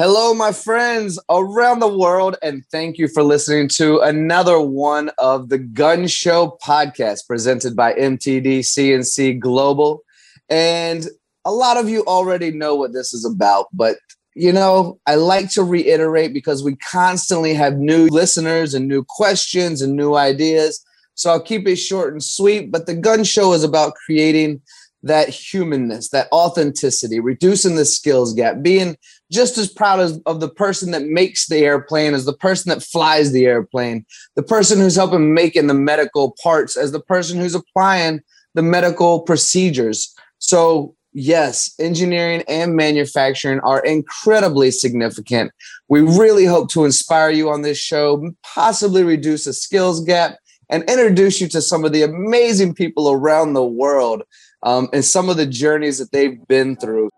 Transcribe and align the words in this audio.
Hello, 0.00 0.32
my 0.32 0.52
friends 0.52 1.18
around 1.28 1.80
the 1.80 1.88
world, 1.88 2.36
and 2.40 2.64
thank 2.70 2.98
you 2.98 3.08
for 3.08 3.24
listening 3.24 3.66
to 3.70 3.98
another 3.98 4.60
one 4.60 5.10
of 5.18 5.48
the 5.48 5.58
Gunn 5.58 6.06
Show 6.06 6.56
podcast 6.62 7.26
presented 7.26 7.74
by 7.74 7.94
MTD 7.94 8.60
CNC 8.60 9.40
Global. 9.40 10.04
And 10.48 11.04
a 11.44 11.50
lot 11.50 11.78
of 11.78 11.88
you 11.88 12.04
already 12.04 12.52
know 12.52 12.76
what 12.76 12.92
this 12.92 13.12
is 13.12 13.24
about, 13.24 13.66
but 13.72 13.96
you 14.36 14.52
know, 14.52 15.00
I 15.08 15.16
like 15.16 15.50
to 15.54 15.64
reiterate 15.64 16.32
because 16.32 16.62
we 16.62 16.76
constantly 16.76 17.52
have 17.54 17.78
new 17.78 18.06
listeners 18.06 18.74
and 18.74 18.86
new 18.86 19.02
questions 19.02 19.82
and 19.82 19.96
new 19.96 20.14
ideas. 20.14 20.80
So 21.14 21.30
I'll 21.30 21.42
keep 21.42 21.66
it 21.66 21.74
short 21.74 22.12
and 22.12 22.22
sweet. 22.22 22.70
But 22.70 22.86
the 22.86 22.94
Gunn 22.94 23.24
Show 23.24 23.52
is 23.52 23.64
about 23.64 23.94
creating 24.06 24.62
that 25.02 25.28
humanness, 25.28 26.10
that 26.10 26.28
authenticity, 26.32 27.20
reducing 27.20 27.76
the 27.76 27.84
skills 27.84 28.32
gap, 28.34 28.62
being 28.62 28.96
just 29.30 29.58
as 29.58 29.68
proud 29.68 30.00
as, 30.00 30.18
of 30.26 30.40
the 30.40 30.48
person 30.48 30.90
that 30.92 31.04
makes 31.04 31.46
the 31.48 31.58
airplane 31.58 32.14
as 32.14 32.24
the 32.24 32.32
person 32.32 32.70
that 32.70 32.82
flies 32.82 33.32
the 33.32 33.46
airplane, 33.46 34.06
the 34.36 34.42
person 34.42 34.78
who's 34.78 34.96
helping 34.96 35.34
making 35.34 35.66
the 35.66 35.74
medical 35.74 36.34
parts 36.42 36.76
as 36.76 36.92
the 36.92 37.00
person 37.00 37.38
who's 37.38 37.54
applying 37.54 38.20
the 38.54 38.62
medical 38.62 39.20
procedures. 39.20 40.14
So, 40.38 40.94
yes, 41.12 41.74
engineering 41.78 42.42
and 42.48 42.74
manufacturing 42.74 43.60
are 43.60 43.84
incredibly 43.84 44.70
significant. 44.70 45.52
We 45.88 46.00
really 46.00 46.44
hope 46.44 46.70
to 46.70 46.84
inspire 46.84 47.30
you 47.30 47.50
on 47.50 47.62
this 47.62 47.78
show, 47.78 48.32
possibly 48.42 49.02
reduce 49.02 49.46
a 49.46 49.52
skills 49.52 50.02
gap, 50.04 50.38
and 50.70 50.84
introduce 50.84 51.40
you 51.40 51.48
to 51.48 51.62
some 51.62 51.84
of 51.84 51.92
the 51.92 52.02
amazing 52.02 52.74
people 52.74 53.10
around 53.10 53.54
the 53.54 53.64
world 53.64 54.22
um, 54.62 54.88
and 54.92 55.04
some 55.04 55.28
of 55.28 55.36
the 55.36 55.46
journeys 55.46 55.98
that 55.98 56.12
they've 56.12 56.46
been 56.46 56.76
through. 56.76 57.10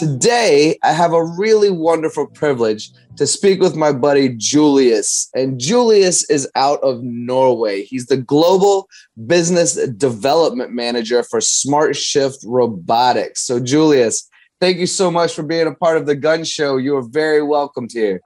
Today, 0.00 0.78
I 0.82 0.94
have 0.94 1.12
a 1.12 1.22
really 1.22 1.68
wonderful 1.68 2.26
privilege 2.26 2.90
to 3.18 3.26
speak 3.26 3.60
with 3.60 3.76
my 3.76 3.92
buddy 3.92 4.30
Julius. 4.34 5.28
And 5.34 5.60
Julius 5.60 6.28
is 6.30 6.48
out 6.54 6.82
of 6.82 7.02
Norway. 7.02 7.82
He's 7.82 8.06
the 8.06 8.16
global 8.16 8.88
business 9.26 9.74
development 9.88 10.72
manager 10.72 11.22
for 11.22 11.42
Smart 11.42 11.96
Shift 11.96 12.38
Robotics. 12.46 13.42
So, 13.42 13.60
Julius, 13.60 14.26
thank 14.58 14.78
you 14.78 14.86
so 14.86 15.10
much 15.10 15.34
for 15.34 15.42
being 15.42 15.66
a 15.66 15.74
part 15.74 15.98
of 15.98 16.06
the 16.06 16.16
Gunn 16.16 16.44
Show. 16.44 16.78
You 16.78 16.96
are 16.96 17.06
very 17.06 17.42
welcomed 17.42 17.90
here. 17.92 18.22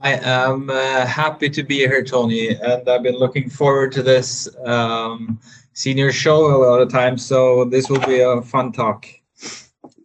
I 0.00 0.12
am 0.22 0.70
uh, 0.70 1.06
happy 1.06 1.50
to 1.50 1.64
be 1.64 1.78
here, 1.78 2.04
Tony, 2.04 2.50
and 2.50 2.88
I've 2.88 3.02
been 3.02 3.18
looking 3.18 3.50
forward 3.50 3.90
to 3.94 4.02
this 4.04 4.48
um, 4.64 5.40
senior 5.72 6.12
show 6.12 6.46
a 6.46 6.62
lot 6.64 6.80
of 6.80 6.88
times. 6.88 7.26
So 7.26 7.64
this 7.64 7.90
will 7.90 8.06
be 8.06 8.20
a 8.20 8.40
fun 8.42 8.70
talk. 8.70 9.08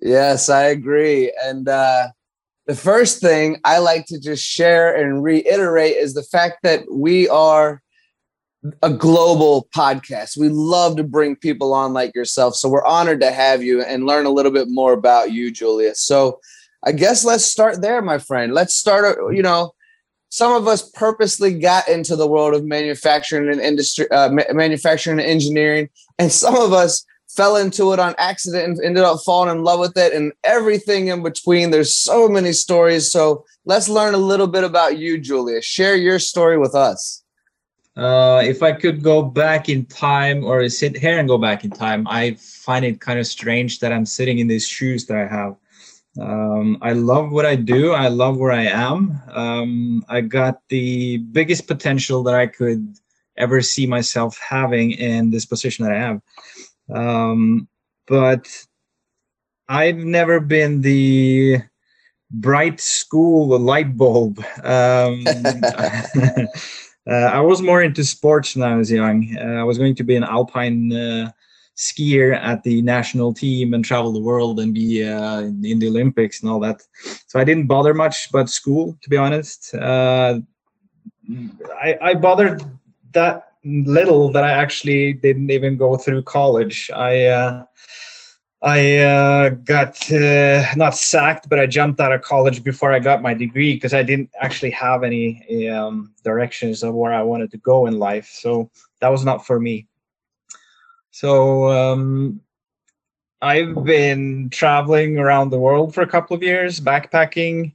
Yes, 0.02 0.50
I 0.50 0.64
agree. 0.64 1.32
And 1.44 1.68
uh, 1.68 2.10
the 2.68 2.76
first 2.76 3.22
thing 3.22 3.60
I 3.64 3.80
like 3.80 4.06
to 4.08 4.20
just 4.20 4.44
share 4.44 4.96
and 4.96 5.24
reiterate 5.24 5.98
is 5.98 6.14
the 6.14 6.24
fact 6.24 6.60
that 6.64 6.86
we 6.92 7.30
are 7.30 7.82
a 8.84 8.90
global 8.92 9.68
podcast. 9.76 10.38
We 10.38 10.50
love 10.50 10.96
to 10.98 11.04
bring 11.04 11.36
people 11.36 11.74
on 11.74 11.94
like 11.94 12.14
yourself. 12.14 12.56
So 12.56 12.70
we're 12.70 12.86
honored 12.86 13.22
to 13.22 13.32
have 13.32 13.64
you 13.64 13.82
and 13.82 14.06
learn 14.06 14.26
a 14.26 14.30
little 14.32 14.52
bit 14.52 14.68
more 14.70 14.94
about 14.94 15.32
you, 15.32 15.52
Julius. 15.52 16.02
So 16.02 16.40
I 16.84 16.92
guess 16.92 17.26
let's 17.26 17.46
start 17.46 17.82
there, 17.82 18.02
my 18.02 18.18
friend. 18.20 18.54
Let's 18.54 18.76
start, 18.76 19.18
you 19.34 19.42
know, 19.42 19.74
some 20.30 20.54
of 20.54 20.68
us 20.68 20.90
purposely 20.92 21.54
got 21.60 21.88
into 21.90 22.16
the 22.16 22.28
world 22.28 22.54
of 22.54 22.64
manufacturing 22.64 23.52
and 23.52 23.62
industry, 23.62 24.10
uh, 24.12 24.30
ma- 24.32 24.44
manufacturing 24.54 25.20
and 25.20 25.28
engineering, 25.28 25.90
and 26.20 26.32
some 26.32 26.56
of 26.56 26.74
us 26.74 27.06
fell 27.36 27.56
into 27.56 27.94
it 27.94 28.00
on 28.00 28.16
accident 28.18 28.66
and 28.66 28.82
ended 28.84 29.04
up 29.04 29.20
falling 29.26 29.56
in 29.56 29.64
love 29.64 29.80
with 29.80 29.98
it, 29.98 30.14
and 30.14 30.32
everything 30.44 31.08
in 31.08 31.24
between. 31.24 31.72
There's 31.72 31.96
so 31.96 32.28
many 32.28 32.52
stories. 32.52 33.12
So 33.12 33.46
let's 33.66 33.90
learn 33.90 34.14
a 34.14 34.18
little 34.18 34.48
bit 34.48 34.64
about 34.64 34.98
you, 34.98 35.20
Julius. 35.20 35.66
Share 35.66 35.96
your 35.96 36.20
story 36.20 36.58
with 36.58 36.76
us. 36.76 37.24
Uh, 37.98 38.42
if 38.46 38.64
I 38.64 38.72
could 38.72 39.04
go 39.04 39.22
back 39.22 39.68
in 39.68 39.86
time 39.86 40.46
or 40.46 40.68
sit 40.70 40.98
here 40.98 41.20
and 41.20 41.28
go 41.28 41.38
back 41.38 41.66
in 41.66 41.72
time, 41.72 42.08
I 42.08 42.36
find 42.40 42.86
it 42.86 43.02
kind 43.02 43.20
of 43.20 43.28
strange 43.28 43.80
that 43.80 43.92
I'm 43.92 44.06
sitting 44.06 44.40
in 44.40 44.48
these 44.48 44.68
shoes 44.68 45.06
that 45.08 45.18
I 45.18 45.28
have. 45.28 45.56
Um, 46.20 46.78
I 46.82 46.94
love 46.94 47.32
what 47.32 47.46
I 47.46 47.56
do. 47.56 47.92
I 47.92 48.08
love 48.08 48.38
where 48.38 48.52
I 48.52 48.64
am. 48.64 49.22
Um, 49.30 50.06
I 50.10 50.22
got 50.22 50.62
the 50.70 51.18
biggest 51.18 51.68
potential 51.68 52.24
that 52.24 52.36
I 52.36 52.48
could 52.48 52.96
ever 53.38 53.62
see 53.62 53.88
myself 53.88 54.38
having 54.38 54.92
in 54.92 55.32
this 55.32 55.46
position 55.46 55.86
that 55.86 55.94
I 55.94 56.00
have. 56.00 56.22
Um, 56.94 57.68
but 58.08 58.48
I've 59.68 59.98
never 59.98 60.40
been 60.40 60.82
the 60.82 61.62
bright 62.30 62.80
school 62.80 63.58
light 63.60 63.98
bulb. 63.98 64.40
Um, 64.64 65.24
uh, 67.08 67.12
I 67.12 67.40
was 67.42 67.62
more 67.62 67.82
into 67.82 68.04
sports 68.04 68.56
when 68.56 68.70
I 68.70 68.76
was 68.76 68.92
young. 68.92 69.36
Uh, 69.40 69.60
I 69.60 69.64
was 69.64 69.78
going 69.78 69.96
to 69.96 70.04
be 70.04 70.16
an 70.16 70.24
alpine 70.24 70.94
uh, 70.94 71.32
skier 71.76 72.36
at 72.36 72.64
the 72.64 72.82
national 72.82 73.34
team 73.34 73.74
and 73.74 73.84
travel 73.84 74.12
the 74.12 74.20
world 74.20 74.60
and 74.60 74.74
be 74.74 75.04
uh, 75.04 75.42
in 75.42 75.80
the 75.80 75.88
Olympics 75.88 76.42
and 76.42 76.50
all 76.50 76.60
that. 76.60 76.82
So 77.28 77.40
I 77.40 77.44
didn't 77.44 77.68
bother 77.68 77.94
much 77.94 78.30
about 78.30 78.50
school, 78.50 78.98
to 79.02 79.10
be 79.10 79.18
honest. 79.18 79.74
Uh, 79.74 80.40
I, 81.82 81.98
I 82.02 82.14
bothered 82.16 82.64
that 83.14 83.51
little 83.64 84.32
that 84.32 84.44
I 84.44 84.52
actually 84.52 85.14
didn't 85.14 85.52
even 85.52 85.78
go 85.78 85.98
through 85.98 86.24
college. 86.24 86.90
I 86.94 87.26
uh, 87.26 87.66
I 88.64 88.98
uh, 88.98 89.50
got 89.50 90.12
uh, 90.12 90.66
not 90.76 90.96
sacked, 90.96 91.50
but 91.50 91.60
I 91.60 91.66
jumped 91.66 92.00
out 92.00 92.12
of 92.12 92.22
college 92.22 92.64
before 92.64 92.94
I 92.94 93.00
got 93.00 93.24
my 93.24 93.34
degree 93.34 93.74
because 93.74 93.94
I 93.94 94.04
didn't 94.04 94.30
actually 94.40 94.72
have 94.72 95.04
any 95.04 95.68
um, 95.70 96.14
directions 96.24 96.84
of 96.84 96.94
where 96.94 97.14
I 97.14 97.24
wanted 97.24 97.50
to 97.52 97.58
go 97.58 97.88
in 97.88 97.98
life. 97.98 98.30
So 98.32 98.70
that 99.00 99.10
was 99.10 99.26
not 99.26 99.48
for 99.48 99.60
me. 99.60 99.88
So 101.10 101.70
um, 101.70 102.40
I've 103.42 103.84
been 103.84 104.50
traveling 104.52 105.18
around 105.18 105.50
the 105.50 105.60
world 105.60 105.96
for 105.96 106.02
a 106.02 106.08
couple 106.08 106.36
of 106.36 106.44
years, 106.44 106.80
backpacking, 106.80 107.74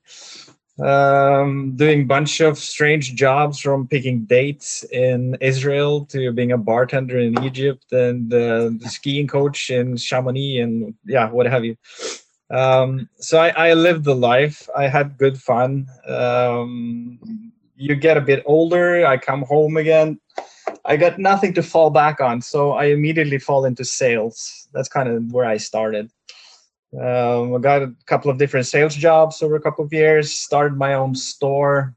um, 0.83 1.75
doing 1.77 2.07
bunch 2.07 2.41
of 2.41 2.59
strange 2.59 3.15
jobs 3.15 3.61
from 3.61 3.89
picking 3.89 4.25
dates 4.25 4.85
in 4.85 5.37
Israel 5.41 6.05
to 6.07 6.33
being 6.33 6.53
a 6.53 6.59
bartender 6.59 7.19
in 7.19 7.43
Egypt 7.45 7.93
and 7.93 8.33
uh, 8.33 8.71
the 8.79 8.89
skiing 8.89 9.27
coach 9.27 9.71
in 9.71 9.97
Chamonix 9.97 10.61
and 10.61 10.95
yeah, 11.05 11.31
what 11.31 11.47
have 11.47 11.65
you. 11.65 11.77
Um, 12.51 13.09
so 13.17 13.39
I, 13.41 13.49
I, 13.71 13.73
lived 13.73 14.05
the 14.05 14.15
life. 14.15 14.69
I 14.77 14.87
had 14.87 15.19
good 15.19 15.37
fun. 15.37 15.89
Um, 16.07 17.53
you 17.75 17.97
get 17.97 18.17
a 18.17 18.21
bit 18.21 18.45
older. 18.47 19.05
I 19.05 19.17
come 19.17 19.43
home 19.43 19.77
again 19.77 20.21
I 20.85 20.97
got 20.97 21.19
nothing 21.19 21.53
to 21.55 21.63
fall 21.63 21.91
back 21.91 22.21
on, 22.21 22.41
so 22.41 22.73
I 22.73 22.87
immediately 22.87 23.39
fall 23.39 23.65
into 23.65 23.85
sales. 23.85 24.69
That's 24.73 24.89
kind 24.89 25.09
of 25.09 25.33
where 25.33 25.45
I 25.45 25.57
started. 25.57 26.11
Um, 27.01 27.55
I 27.55 27.59
got 27.59 27.83
a 27.83 27.95
couple 28.07 28.31
of 28.31 28.39
different 28.39 28.67
sales 28.67 28.95
jobs 28.95 29.43
over 29.43 29.57
a 29.57 29.61
couple 29.61 29.85
of 29.85 29.93
years. 29.93 30.33
Started 30.33 30.77
my 30.77 30.95
own 30.95 31.15
store. 31.15 31.95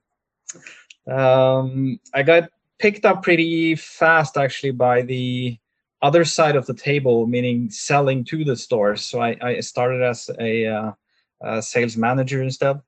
Um, 1.09 1.99
I 2.13 2.23
got 2.23 2.49
picked 2.79 3.05
up 3.05 3.23
pretty 3.23 3.75
fast, 3.75 4.37
actually, 4.37 4.71
by 4.71 5.01
the 5.01 5.57
other 6.01 6.25
side 6.25 6.55
of 6.55 6.65
the 6.65 6.73
table, 6.73 7.27
meaning 7.27 7.69
selling 7.69 8.23
to 8.25 8.43
the 8.43 8.55
stores. 8.55 9.01
So 9.01 9.21
I, 9.21 9.37
I 9.41 9.59
started 9.59 10.01
as 10.01 10.29
a, 10.39 10.65
uh, 10.65 10.91
a, 11.41 11.61
sales 11.61 11.97
manager 11.97 12.41
instead. 12.41 12.81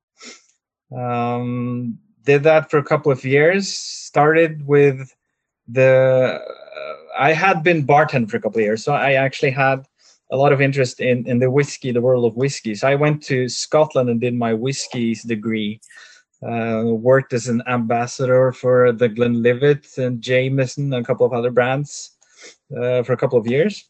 Um, 0.95 1.97
did 2.23 2.43
that 2.43 2.69
for 2.69 2.77
a 2.77 2.83
couple 2.83 3.11
of 3.11 3.25
years. 3.25 3.73
Started 3.73 4.65
with 4.65 5.13
the 5.67 6.41
uh, 6.41 6.91
I 7.17 7.33
had 7.33 7.63
been 7.63 7.85
bartending 7.85 8.29
for 8.29 8.37
a 8.37 8.41
couple 8.41 8.59
of 8.59 8.65
years, 8.65 8.83
so 8.83 8.93
I 8.93 9.13
actually 9.13 9.51
had 9.51 9.85
a 10.31 10.37
lot 10.37 10.53
of 10.53 10.61
interest 10.61 10.99
in 10.99 11.27
in 11.27 11.39
the 11.39 11.51
whiskey, 11.51 11.91
the 11.91 12.01
world 12.01 12.25
of 12.25 12.37
whiskey. 12.37 12.75
So 12.75 12.87
I 12.87 12.95
went 12.95 13.21
to 13.23 13.49
Scotland 13.49 14.09
and 14.09 14.21
did 14.21 14.33
my 14.33 14.53
whiskies 14.53 15.23
degree. 15.23 15.79
Uh, 16.43 16.81
worked 16.85 17.33
as 17.33 17.47
an 17.47 17.61
ambassador 17.67 18.51
for 18.51 18.91
the 18.91 19.07
Glenlivet 19.07 19.95
and 19.99 20.21
Jameson 20.21 20.91
and 20.91 21.03
a 21.03 21.05
couple 21.05 21.23
of 21.23 21.33
other 21.33 21.51
brands 21.51 22.17
uh, 22.75 23.03
for 23.03 23.13
a 23.13 23.17
couple 23.17 23.37
of 23.37 23.45
years. 23.45 23.87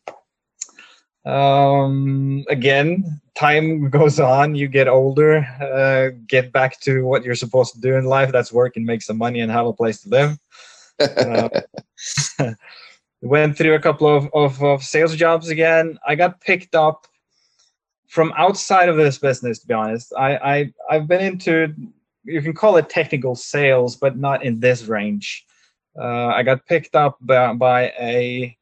Um, 1.25 2.43
again, 2.49 3.21
time 3.35 3.89
goes 3.97 4.19
on, 4.19 4.55
you 4.55 4.67
get 4.67 4.87
older, 4.87 5.37
uh, 5.61 6.17
get 6.27 6.51
back 6.51 6.79
to 6.81 7.05
what 7.05 7.23
you're 7.23 7.35
supposed 7.35 7.73
to 7.75 7.81
do 7.81 7.95
in 7.95 8.05
life. 8.05 8.31
That's 8.31 8.51
work 8.51 8.75
and 8.75 8.85
make 8.85 9.01
some 9.01 9.17
money 9.17 9.39
and 9.39 9.51
have 9.51 9.67
a 9.67 9.73
place 9.73 10.01
to 10.01 10.09
live 10.09 10.37
uh, 10.99 11.49
went 13.21 13.57
through 13.57 13.75
a 13.75 13.79
couple 13.79 14.07
of, 14.07 14.29
of, 14.33 14.61
of 14.63 14.83
sales 14.83 15.15
jobs 15.15 15.49
again. 15.49 15.97
I 16.07 16.15
got 16.15 16.41
picked 16.41 16.75
up 16.75 17.07
from 18.07 18.33
outside 18.35 18.89
of 18.89 18.97
this 18.97 19.17
business, 19.17 19.59
to 19.59 19.67
be 19.67 19.73
honest. 19.73 20.11
I, 20.17 20.35
I 20.37 20.73
I've 20.89 21.07
been 21.07 21.21
into 21.21 21.73
you 22.23 22.41
can 22.41 22.53
call 22.53 22.77
it 22.77 22.89
technical 22.89 23.35
sales, 23.35 23.95
but 23.95 24.17
not 24.17 24.43
in 24.43 24.59
this 24.59 24.83
range. 24.83 25.45
Uh, 25.97 26.27
I 26.27 26.43
got 26.43 26.65
picked 26.65 26.95
up 26.95 27.17
by, 27.21 27.53
by 27.53 27.93
a 27.99 28.57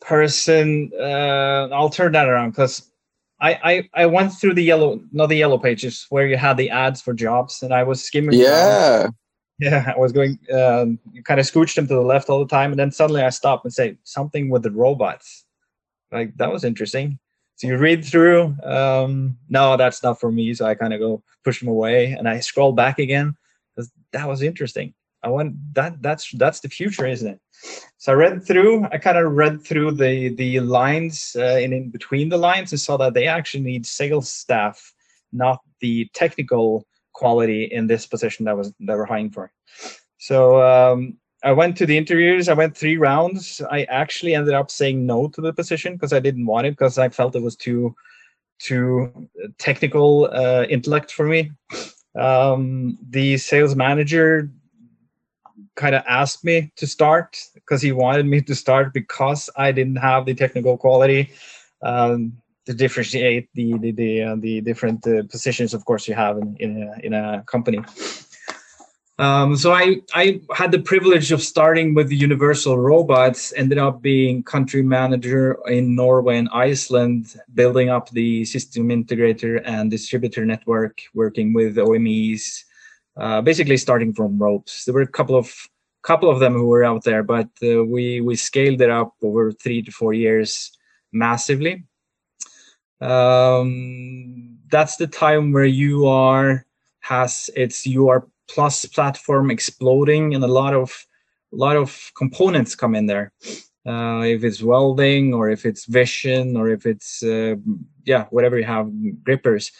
person. 0.00 0.90
Uh, 0.98 1.68
I'll 1.72 1.90
turn 1.90 2.12
that 2.12 2.28
around 2.28 2.50
because 2.50 2.90
I, 3.40 3.58
I 3.94 4.02
I 4.02 4.06
went 4.06 4.32
through 4.32 4.54
the 4.54 4.64
yellow, 4.64 5.00
not 5.12 5.28
the 5.28 5.36
yellow 5.36 5.58
pages, 5.58 6.06
where 6.10 6.26
you 6.26 6.36
had 6.36 6.56
the 6.56 6.70
ads 6.70 7.00
for 7.00 7.14
jobs, 7.14 7.62
and 7.62 7.72
I 7.72 7.82
was 7.82 8.04
skimming. 8.04 8.38
Yeah. 8.38 9.08
Yeah, 9.60 9.92
I 9.94 9.98
was 9.98 10.12
going. 10.12 10.38
Um, 10.52 10.98
you 11.12 11.22
kind 11.22 11.38
of 11.38 11.46
scooched 11.46 11.74
them 11.74 11.86
to 11.88 11.94
the 11.94 12.00
left 12.00 12.30
all 12.30 12.38
the 12.38 12.48
time, 12.48 12.72
and 12.72 12.80
then 12.80 12.90
suddenly 12.90 13.22
I 13.22 13.28
stopped 13.28 13.64
and 13.64 13.72
say 13.72 13.98
something 14.04 14.48
with 14.48 14.62
the 14.62 14.70
robots. 14.70 15.44
Like 16.10 16.34
that 16.38 16.50
was 16.50 16.64
interesting. 16.64 17.18
So 17.56 17.66
you 17.66 17.76
read 17.76 18.02
through. 18.02 18.56
Um, 18.64 19.36
no, 19.50 19.76
that's 19.76 20.02
not 20.02 20.18
for 20.18 20.32
me. 20.32 20.54
So 20.54 20.64
I 20.64 20.74
kind 20.74 20.94
of 20.94 21.00
go 21.00 21.22
push 21.44 21.60
them 21.60 21.68
away, 21.68 22.12
and 22.12 22.26
I 22.26 22.40
scroll 22.40 22.72
back 22.72 22.98
again 22.98 23.36
because 23.76 23.92
that 24.12 24.26
was 24.26 24.42
interesting. 24.42 24.94
I 25.22 25.28
want 25.28 25.56
that. 25.74 26.00
That's 26.00 26.30
that's 26.32 26.60
the 26.60 26.70
future, 26.70 27.06
isn't 27.06 27.28
it? 27.28 27.40
So 27.98 28.12
I 28.12 28.14
read 28.14 28.42
through. 28.46 28.86
I 28.90 28.96
kind 28.96 29.18
of 29.18 29.30
read 29.32 29.62
through 29.62 29.92
the 29.92 30.30
the 30.30 30.60
lines 30.60 31.36
uh, 31.38 31.60
and 31.62 31.74
in 31.74 31.90
between 31.90 32.30
the 32.30 32.38
lines 32.38 32.72
and 32.72 32.80
saw 32.80 32.96
that 32.96 33.12
they 33.12 33.26
actually 33.26 33.64
need 33.64 33.84
sales 33.84 34.30
staff, 34.30 34.94
not 35.32 35.60
the 35.80 36.08
technical 36.14 36.86
quality 37.12 37.64
in 37.64 37.86
this 37.86 38.06
position 38.06 38.44
that 38.44 38.56
was 38.56 38.72
that 38.80 38.96
we're 38.96 39.04
hiring 39.04 39.30
for. 39.30 39.52
So 40.18 40.62
um, 40.62 41.16
I 41.42 41.52
went 41.52 41.76
to 41.78 41.86
the 41.86 41.96
interviews. 41.96 42.48
I 42.48 42.54
went 42.54 42.76
three 42.76 42.96
rounds. 42.96 43.60
I 43.70 43.84
actually 43.84 44.34
ended 44.34 44.54
up 44.54 44.70
saying 44.70 45.06
no 45.06 45.28
to 45.28 45.40
the 45.40 45.52
position 45.52 45.94
because 45.94 46.12
I 46.12 46.20
didn't 46.20 46.46
want 46.46 46.66
it 46.66 46.72
because 46.72 46.98
I 46.98 47.08
felt 47.08 47.36
it 47.36 47.42
was 47.42 47.56
too 47.56 47.94
too 48.58 49.28
technical 49.58 50.28
uh, 50.32 50.64
intellect 50.68 51.10
for 51.10 51.26
me. 51.26 51.50
Um, 52.18 52.98
the 53.08 53.38
sales 53.38 53.74
manager 53.74 54.50
kind 55.76 55.94
of 55.94 56.02
asked 56.06 56.44
me 56.44 56.70
to 56.76 56.86
start 56.86 57.38
because 57.54 57.80
he 57.80 57.92
wanted 57.92 58.26
me 58.26 58.42
to 58.42 58.54
start 58.54 58.92
because 58.92 59.48
I 59.56 59.72
didn't 59.72 59.96
have 59.96 60.26
the 60.26 60.34
technical 60.34 60.76
quality. 60.76 61.30
Um, 61.82 62.34
to 62.66 62.74
differentiate 62.74 63.48
the 63.54 63.78
the 63.78 63.92
the, 63.92 64.22
uh, 64.22 64.36
the 64.38 64.60
different 64.60 65.06
uh, 65.06 65.22
positions, 65.30 65.74
of 65.74 65.84
course, 65.84 66.06
you 66.08 66.14
have 66.14 66.38
in 66.38 66.56
in 66.58 66.82
a, 66.82 67.06
in 67.06 67.12
a 67.14 67.42
company. 67.46 67.80
Um, 69.18 69.54
so 69.54 69.72
I 69.72 70.00
I 70.14 70.40
had 70.54 70.72
the 70.72 70.80
privilege 70.80 71.30
of 71.30 71.42
starting 71.42 71.94
with 71.94 72.08
the 72.08 72.16
Universal 72.16 72.78
Robots. 72.78 73.52
Ended 73.54 73.78
up 73.78 74.00
being 74.00 74.42
country 74.42 74.82
manager 74.82 75.58
in 75.66 75.94
Norway 75.94 76.38
and 76.38 76.48
Iceland, 76.52 77.36
building 77.52 77.90
up 77.90 78.08
the 78.10 78.44
system 78.46 78.88
integrator 78.88 79.60
and 79.64 79.90
distributor 79.90 80.46
network, 80.46 81.02
working 81.12 81.52
with 81.52 81.76
OEMs, 81.76 82.64
uh, 83.18 83.42
basically 83.42 83.76
starting 83.76 84.14
from 84.14 84.38
ropes. 84.38 84.84
There 84.84 84.94
were 84.94 85.02
a 85.02 85.16
couple 85.18 85.36
of 85.36 85.52
couple 86.02 86.30
of 86.30 86.40
them 86.40 86.54
who 86.54 86.66
were 86.66 86.84
out 86.84 87.04
there, 87.04 87.22
but 87.22 87.48
uh, 87.62 87.84
we 87.84 88.22
we 88.22 88.36
scaled 88.36 88.80
it 88.80 88.90
up 88.90 89.12
over 89.22 89.52
three 89.52 89.82
to 89.82 89.90
four 89.90 90.14
years 90.14 90.72
massively 91.12 91.84
um, 93.00 94.58
that's 94.70 94.96
the 94.96 95.06
time 95.06 95.52
where 95.52 95.64
UR 95.66 96.66
has 97.00 97.50
its 97.56 97.86
UR 97.86 98.26
plus 98.48 98.84
platform 98.84 99.50
exploding 99.50 100.34
and 100.34 100.44
a 100.44 100.48
lot 100.48 100.74
of 100.74 101.06
a 101.52 101.56
lot 101.56 101.76
of 101.76 102.12
components 102.16 102.74
come 102.76 102.94
in 102.94 103.06
there. 103.06 103.32
Uh, 103.86 104.22
if 104.24 104.44
it's 104.44 104.62
welding 104.62 105.32
or 105.32 105.48
if 105.48 105.64
it's 105.64 105.86
vision 105.86 106.56
or 106.56 106.68
if 106.68 106.84
it's 106.86 107.22
uh, 107.22 107.54
yeah 108.04 108.26
whatever 108.30 108.58
you 108.58 108.64
have 108.64 108.90
grippers. 109.24 109.72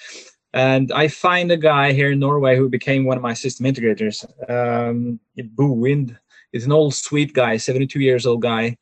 And 0.53 0.91
i 0.91 1.07
find 1.07 1.53
a 1.53 1.57
guy 1.57 1.93
here 1.93 2.11
in 2.11 2.19
norway 2.19 2.57
who 2.57 2.69
became 2.69 3.05
one 3.05 3.17
of 3.17 3.23
my 3.23 3.35
system 3.35 3.67
integrators. 3.67 4.25
Um, 4.51 5.21
Bo 5.55 5.71
Wind 5.71 6.19
is 6.53 6.65
an 6.65 6.73
old 6.73 6.95
sweet 6.95 7.35
guy 7.35 7.57
72 7.57 8.01
years 8.01 8.27
old 8.27 8.43
guy 8.43 8.77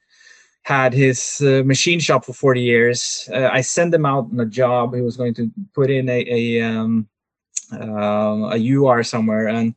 had 0.63 0.93
his 0.93 1.41
uh, 1.41 1.63
machine 1.65 1.99
shop 1.99 2.25
for 2.25 2.33
40 2.33 2.61
years. 2.61 3.29
Uh, 3.33 3.49
I 3.51 3.61
sent 3.63 3.95
him 3.95 4.05
out 4.05 4.29
on 4.31 4.41
a 4.41 4.47
job. 4.47 4.95
He 4.95 5.01
was 5.01 5.17
going 5.17 5.35
to 5.35 5.51
put 5.75 5.91
in 5.91 6.09
a 6.09 6.25
a, 6.29 6.63
um, 6.63 7.09
uh, 7.73 8.51
a 8.53 8.77
UR 8.77 9.03
somewhere, 9.03 9.49
and 9.49 9.75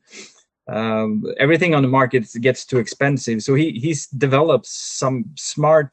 um, 0.68 1.24
everything 1.38 1.76
on 1.76 1.82
the 1.82 1.88
market 1.88 2.28
gets 2.42 2.66
too 2.66 2.78
expensive. 2.78 3.42
So 3.42 3.56
he 3.56 3.72
he's 3.72 4.08
developed 4.08 4.68
some 4.68 5.26
smart 5.36 5.92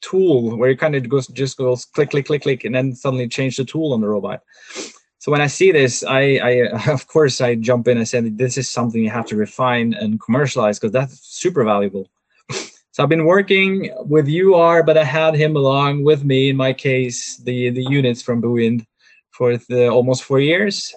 tool 0.00 0.56
where 0.56 0.70
it 0.70 0.78
kind 0.78 0.94
of 0.96 1.08
goes 1.08 1.28
just 1.28 1.56
goes 1.56 1.84
click 1.84 2.10
click 2.10 2.26
click 2.26 2.42
click, 2.42 2.64
and 2.64 2.74
then 2.74 2.94
suddenly 2.94 3.28
change 3.28 3.56
the 3.56 3.64
tool 3.64 3.92
on 3.92 4.00
the 4.00 4.08
robot. 4.08 4.42
So 5.18 5.30
when 5.30 5.40
I 5.40 5.46
see 5.46 5.70
this, 5.70 6.02
I, 6.02 6.40
I 6.42 6.50
of 6.90 7.06
course 7.06 7.40
I 7.40 7.54
jump 7.54 7.86
in 7.86 7.96
and 7.96 8.08
say 8.08 8.20
this 8.20 8.58
is 8.58 8.68
something 8.68 9.02
you 9.02 9.10
have 9.10 9.26
to 9.26 9.36
refine 9.36 9.94
and 9.94 10.20
commercialize 10.20 10.78
because 10.78 10.92
that's 10.92 11.20
super 11.20 11.64
valuable. 11.64 12.10
So 12.92 13.02
I've 13.02 13.08
been 13.08 13.24
working 13.24 13.90
with 14.04 14.28
UR, 14.28 14.82
but 14.82 14.98
I 14.98 15.04
had 15.04 15.34
him 15.34 15.56
along 15.56 16.04
with 16.04 16.24
me 16.24 16.50
in 16.50 16.56
my 16.56 16.74
case, 16.74 17.38
the 17.38 17.70
the 17.70 17.84
units 17.84 18.20
from 18.20 18.42
Bo 18.42 18.50
Wind 18.50 18.86
for 19.30 19.56
the, 19.56 19.88
almost 19.88 20.24
four 20.24 20.40
years. 20.40 20.94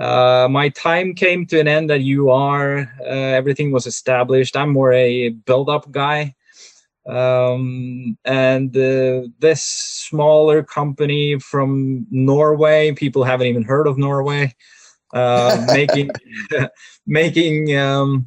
Uh, 0.00 0.48
my 0.50 0.68
time 0.70 1.14
came 1.14 1.46
to 1.46 1.60
an 1.60 1.68
end 1.68 1.92
at 1.92 2.00
UR. 2.00 2.92
Uh, 3.00 3.04
everything 3.04 3.70
was 3.70 3.86
established. 3.86 4.56
I'm 4.56 4.72
more 4.72 4.92
a 4.92 5.28
build-up 5.28 5.88
guy. 5.92 6.34
Um, 7.08 8.18
and 8.24 8.76
uh, 8.76 9.28
this 9.38 9.62
smaller 9.62 10.64
company 10.64 11.38
from 11.38 12.04
Norway, 12.10 12.92
people 12.92 13.22
haven't 13.22 13.46
even 13.46 13.62
heard 13.62 13.86
of 13.86 13.96
Norway, 13.96 14.56
uh, 15.14 15.64
making 15.72 16.10
making 17.06 17.76
um, 17.76 18.26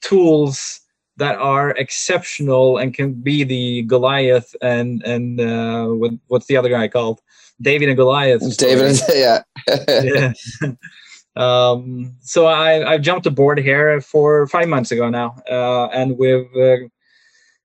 tools 0.00 0.80
that 1.16 1.36
are 1.38 1.70
exceptional 1.70 2.78
and 2.78 2.94
can 2.94 3.14
be 3.14 3.44
the 3.44 3.82
Goliath 3.82 4.54
and 4.62 5.02
and 5.02 5.40
uh, 5.40 5.86
what, 5.86 6.12
what's 6.28 6.46
the 6.46 6.56
other 6.56 6.68
guy 6.68 6.88
called? 6.88 7.20
David 7.60 7.88
and 7.88 7.96
Goliath. 7.96 8.56
David, 8.58 9.00
yeah. 9.14 9.42
yeah. 9.88 10.32
um, 11.36 12.14
so 12.20 12.46
I 12.46 12.92
I 12.92 12.98
jumped 12.98 13.26
aboard 13.26 13.58
here 13.58 14.00
for 14.00 14.46
five 14.48 14.68
months 14.68 14.92
ago 14.92 15.08
now, 15.08 15.36
uh, 15.50 15.86
and 15.86 16.18
we've 16.18 16.54
uh, 16.56 16.88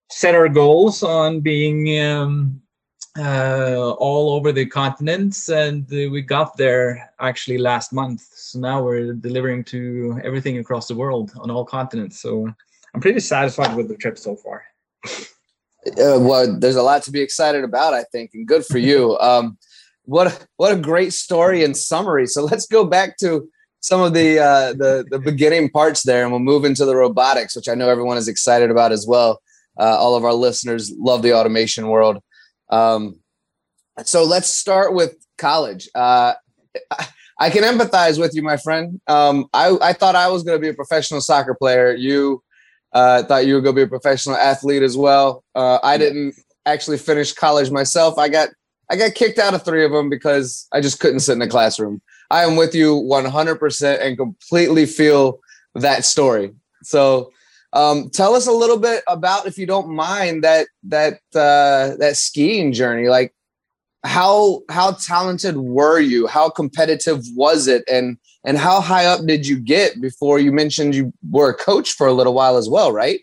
set 0.10 0.36
our 0.36 0.48
goals 0.48 1.04
on 1.04 1.42
being 1.42 2.00
um, 2.00 2.62
uh, 3.20 3.92
all 3.98 4.32
over 4.32 4.54
the 4.54 4.66
continents, 4.66 5.50
and 5.50 5.86
we 5.90 6.22
got 6.22 6.56
there 6.56 7.12
actually 7.20 7.58
last 7.58 7.92
month. 7.92 8.22
So 8.34 8.60
now 8.60 8.82
we're 8.82 9.14
delivering 9.14 9.66
to 9.66 10.22
everything 10.24 10.60
across 10.60 10.88
the 10.88 10.96
world 10.96 11.34
on 11.38 11.52
all 11.52 11.66
continents. 11.66 12.22
So 12.22 12.48
I'm 12.94 13.02
pretty 13.02 13.20
satisfied 13.20 13.76
with 13.76 13.88
the 13.88 13.96
trip 13.96 14.18
so 14.18 14.36
far. 14.36 14.64
Uh, 15.08 16.20
well, 16.20 16.60
there's 16.60 16.76
a 16.76 16.84
lot 16.84 17.04
to 17.04 17.12
be 17.12 17.22
excited 17.22 17.64
about, 17.64 17.94
I 17.94 18.04
think, 18.12 18.32
and 18.34 18.48
good 18.48 18.66
for 18.66 18.78
you. 18.78 19.18
Um, 19.32 19.58
what 20.06 20.46
what 20.58 20.74
a 20.74 20.76
great 20.76 21.14
story 21.14 21.64
and 21.64 21.78
summary. 21.78 22.26
So 22.26 22.44
let's 22.44 22.66
go 22.66 22.84
back 22.84 23.18
to 23.18 23.48
some 23.82 24.02
of 24.02 24.14
the 24.14 24.40
uh, 24.40 24.74
the 24.74 25.06
the 25.10 25.20
beginning 25.20 25.70
parts 25.70 26.04
there, 26.04 26.24
and 26.24 26.32
we'll 26.32 26.40
move 26.40 26.66
into 26.66 26.86
the 26.86 26.96
robotics, 26.96 27.56
which 27.56 27.70
I 27.70 27.76
know 27.76 27.88
everyone 27.88 28.18
is 28.18 28.28
excited 28.28 28.72
about 28.72 28.92
as 28.92 29.06
well. 29.08 29.42
Uh, 29.80 29.96
all 29.98 30.16
of 30.16 30.26
our 30.26 30.34
listeners 30.34 30.92
love 30.98 31.22
the 31.22 31.34
automation 31.34 31.88
world. 31.88 32.18
Um, 32.72 33.20
so 34.04 34.24
let's 34.24 34.50
start 34.50 34.94
with 34.94 35.16
college. 35.38 35.88
Uh, 35.94 36.34
I 37.40 37.50
can 37.50 37.64
empathize 37.64 38.20
with 38.20 38.36
you, 38.36 38.44
my 38.44 38.58
friend. 38.58 39.02
Um, 39.08 39.48
I, 39.54 39.76
I 39.82 39.94
thought 39.94 40.16
I 40.16 40.30
was 40.30 40.44
going 40.44 40.58
to 40.58 40.62
be 40.62 40.70
a 40.70 40.74
professional 40.74 41.22
soccer 41.22 41.56
player. 41.56 41.94
You 41.94 42.44
uh, 42.94 43.24
thought 43.24 43.46
you 43.46 43.56
were 43.56 43.62
going 43.62 43.76
to 43.76 43.80
be 43.80 43.86
a 43.86 43.88
professional 43.88 44.36
athlete 44.36 44.84
as 44.84 44.98
well. 44.98 45.44
Uh, 45.56 45.80
I 45.84 45.98
didn't 45.98 46.36
actually 46.66 46.98
finish 46.98 47.34
college 47.34 47.72
myself. 47.72 48.18
I 48.18 48.30
got 48.30 48.50
I 48.90 48.98
got 48.98 49.16
kicked 49.16 49.40
out 49.40 49.54
of 49.54 49.64
three 49.64 49.86
of 49.86 49.92
them 49.92 50.10
because 50.10 50.68
I 50.74 50.82
just 50.82 51.00
couldn't 51.00 51.22
sit 51.22 51.34
in 51.34 51.40
the 51.40 51.48
classroom. 51.48 52.02
I 52.30 52.44
am 52.44 52.58
with 52.58 52.76
you 52.76 52.96
100% 52.96 54.02
and 54.02 54.18
completely 54.18 54.86
feel 54.86 55.40
that 55.76 56.04
story. 56.04 56.54
So, 56.84 57.32
um, 57.74 58.10
tell 58.10 58.36
us 58.36 58.48
a 58.48 58.52
little 58.52 58.78
bit 58.78 59.04
about, 59.08 59.46
if 59.46 59.58
you 59.58 59.66
don't 59.66 59.96
mind, 59.96 60.44
that 60.44 60.68
that 60.84 61.22
uh, 61.34 61.96
that 62.00 62.18
skiing 62.18 62.74
journey. 62.74 63.08
Like, 63.08 63.34
how 64.04 64.64
how 64.70 64.94
talented 64.94 65.56
were 65.56 66.00
you? 66.00 66.28
How 66.28 66.50
competitive 66.50 67.24
was 67.34 67.68
it? 67.68 67.86
And 67.90 68.18
and 68.44 68.58
how 68.58 68.82
high 68.82 69.06
up 69.06 69.26
did 69.26 69.48
you 69.48 69.60
get 69.60 70.02
before 70.02 70.40
you 70.40 70.52
mentioned 70.52 70.96
you 70.96 71.14
were 71.30 71.50
a 71.50 71.54
coach 71.54 71.94
for 71.94 72.08
a 72.08 72.14
little 72.14 72.34
while 72.34 72.58
as 72.58 72.70
well, 72.70 72.92
right? 72.92 73.20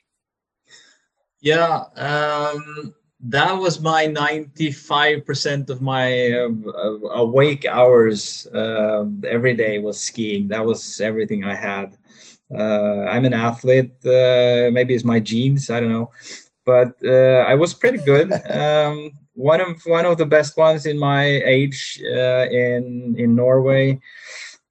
Yeah, 1.40 1.84
um, 1.96 2.94
that 3.20 3.52
was 3.52 3.80
my 3.80 4.06
95% 4.06 5.70
of 5.70 5.82
my 5.82 6.32
uh, 6.32 6.48
awake 7.14 7.66
hours 7.66 8.46
uh, 8.48 9.04
every 9.26 9.54
day 9.54 9.78
was 9.78 10.00
skiing. 10.00 10.48
That 10.48 10.64
was 10.64 11.00
everything 11.00 11.44
I 11.44 11.54
had. 11.54 11.96
Uh, 12.52 13.04
I'm 13.04 13.25
an 13.25 13.34
athlete. 13.34 13.92
Uh, 14.04 14.70
maybe 14.72 14.94
it's 14.94 15.04
my 15.04 15.20
genes. 15.20 15.68
I 15.70 15.80
don't 15.80 15.92
know, 15.92 16.10
but 16.64 16.94
uh, 17.04 17.44
I 17.46 17.54
was 17.54 17.75
pretty 17.75 17.98
good. 17.98 18.32
Um, 18.50 19.10
one 19.34 19.60
of 19.60 19.80
one 19.84 20.06
of 20.06 20.16
the 20.18 20.26
best 20.26 20.56
ones 20.56 20.87
in 20.87 20.98
my 20.98 21.25
age 21.25 22.02
uh, 22.04 22.46
in 22.50 23.14
in 23.18 23.34
Norway. 23.34 24.00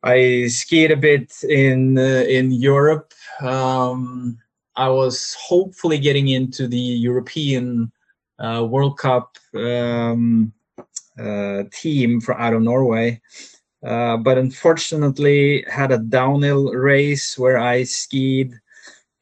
I 0.07 0.47
skied 0.47 0.91
a 0.91 0.95
bit 0.95 1.43
in 1.43 1.97
uh, 1.97 2.23
in 2.29 2.53
Europe. 2.53 3.13
Um, 3.41 4.37
I 4.77 4.87
was 4.87 5.35
hopefully 5.37 5.97
getting 5.97 6.29
into 6.29 6.65
the 6.69 6.79
European 6.79 7.91
uh, 8.39 8.65
World 8.69 8.97
Cup 8.97 9.37
um, 9.53 10.53
uh, 11.19 11.63
team 11.73 12.21
for 12.21 12.39
out 12.39 12.53
of 12.53 12.61
Norway. 12.61 13.19
Uh, 13.85 14.15
but 14.15 14.37
unfortunately, 14.37 15.65
had 15.69 15.91
a 15.91 15.97
downhill 15.97 16.71
race 16.71 17.37
where 17.37 17.57
I 17.57 17.83
skied, 17.83 18.53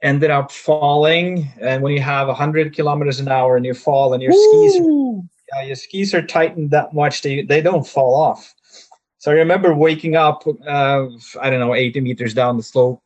ended 0.03 0.29
up 0.29 0.51
falling. 0.51 1.51
And 1.59 1.81
when 1.81 1.93
you 1.93 2.01
have 2.01 2.27
100 2.27 2.75
kilometers 2.75 3.19
an 3.19 3.27
hour 3.27 3.57
and 3.57 3.65
you 3.65 3.73
fall, 3.73 4.13
and 4.13 4.21
your 4.21 4.33
Woo! 4.33 4.43
skis, 4.43 5.25
yeah, 5.51 5.63
your 5.65 5.75
skis 5.75 6.13
are 6.13 6.25
tightened 6.25 6.69
that 6.71 6.93
much, 6.93 7.23
they 7.23 7.41
they 7.41 7.61
don't 7.61 7.87
fall 7.87 8.13
off. 8.13 8.53
So 9.25 9.31
I 9.31 9.33
remember 9.33 9.73
waking 9.73 10.15
up, 10.15 10.45
uh, 10.45 11.07
I 11.41 11.49
don't 11.49 11.59
know, 11.59 11.73
80 11.73 11.99
meters 12.01 12.35
down 12.35 12.57
the 12.57 12.61
slope, 12.61 13.01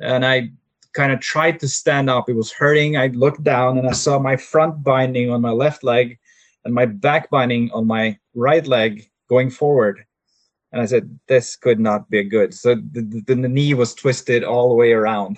and 0.00 0.24
I 0.24 0.48
kind 0.94 1.12
of 1.12 1.20
tried 1.20 1.60
to 1.60 1.68
stand 1.68 2.08
up. 2.08 2.30
It 2.30 2.36
was 2.36 2.50
hurting. 2.50 2.96
I 2.96 3.08
looked 3.08 3.44
down 3.44 3.76
and 3.76 3.86
I 3.86 3.92
saw 3.92 4.18
my 4.18 4.34
front 4.34 4.82
binding 4.82 5.30
on 5.30 5.42
my 5.42 5.50
left 5.50 5.84
leg 5.84 6.18
and 6.64 6.72
my 6.72 6.86
back 6.86 7.28
binding 7.28 7.70
on 7.72 7.86
my 7.86 8.16
right 8.34 8.66
leg 8.66 9.10
going 9.28 9.50
forward. 9.50 10.02
And 10.72 10.80
I 10.80 10.86
said, 10.86 11.20
this 11.28 11.54
could 11.54 11.78
not 11.78 12.08
be 12.08 12.24
good. 12.24 12.54
So 12.54 12.76
the, 12.76 13.02
the, 13.02 13.34
the 13.34 13.36
knee 13.36 13.74
was 13.74 13.92
twisted 13.92 14.44
all 14.44 14.70
the 14.70 14.74
way 14.74 14.92
around. 14.92 15.36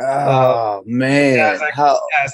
Oh, 0.00 0.06
uh, 0.06 0.80
man. 0.84 1.36
Yeah, 1.36 1.58
I, 1.68 1.70
How... 1.72 2.00
I 2.20 2.28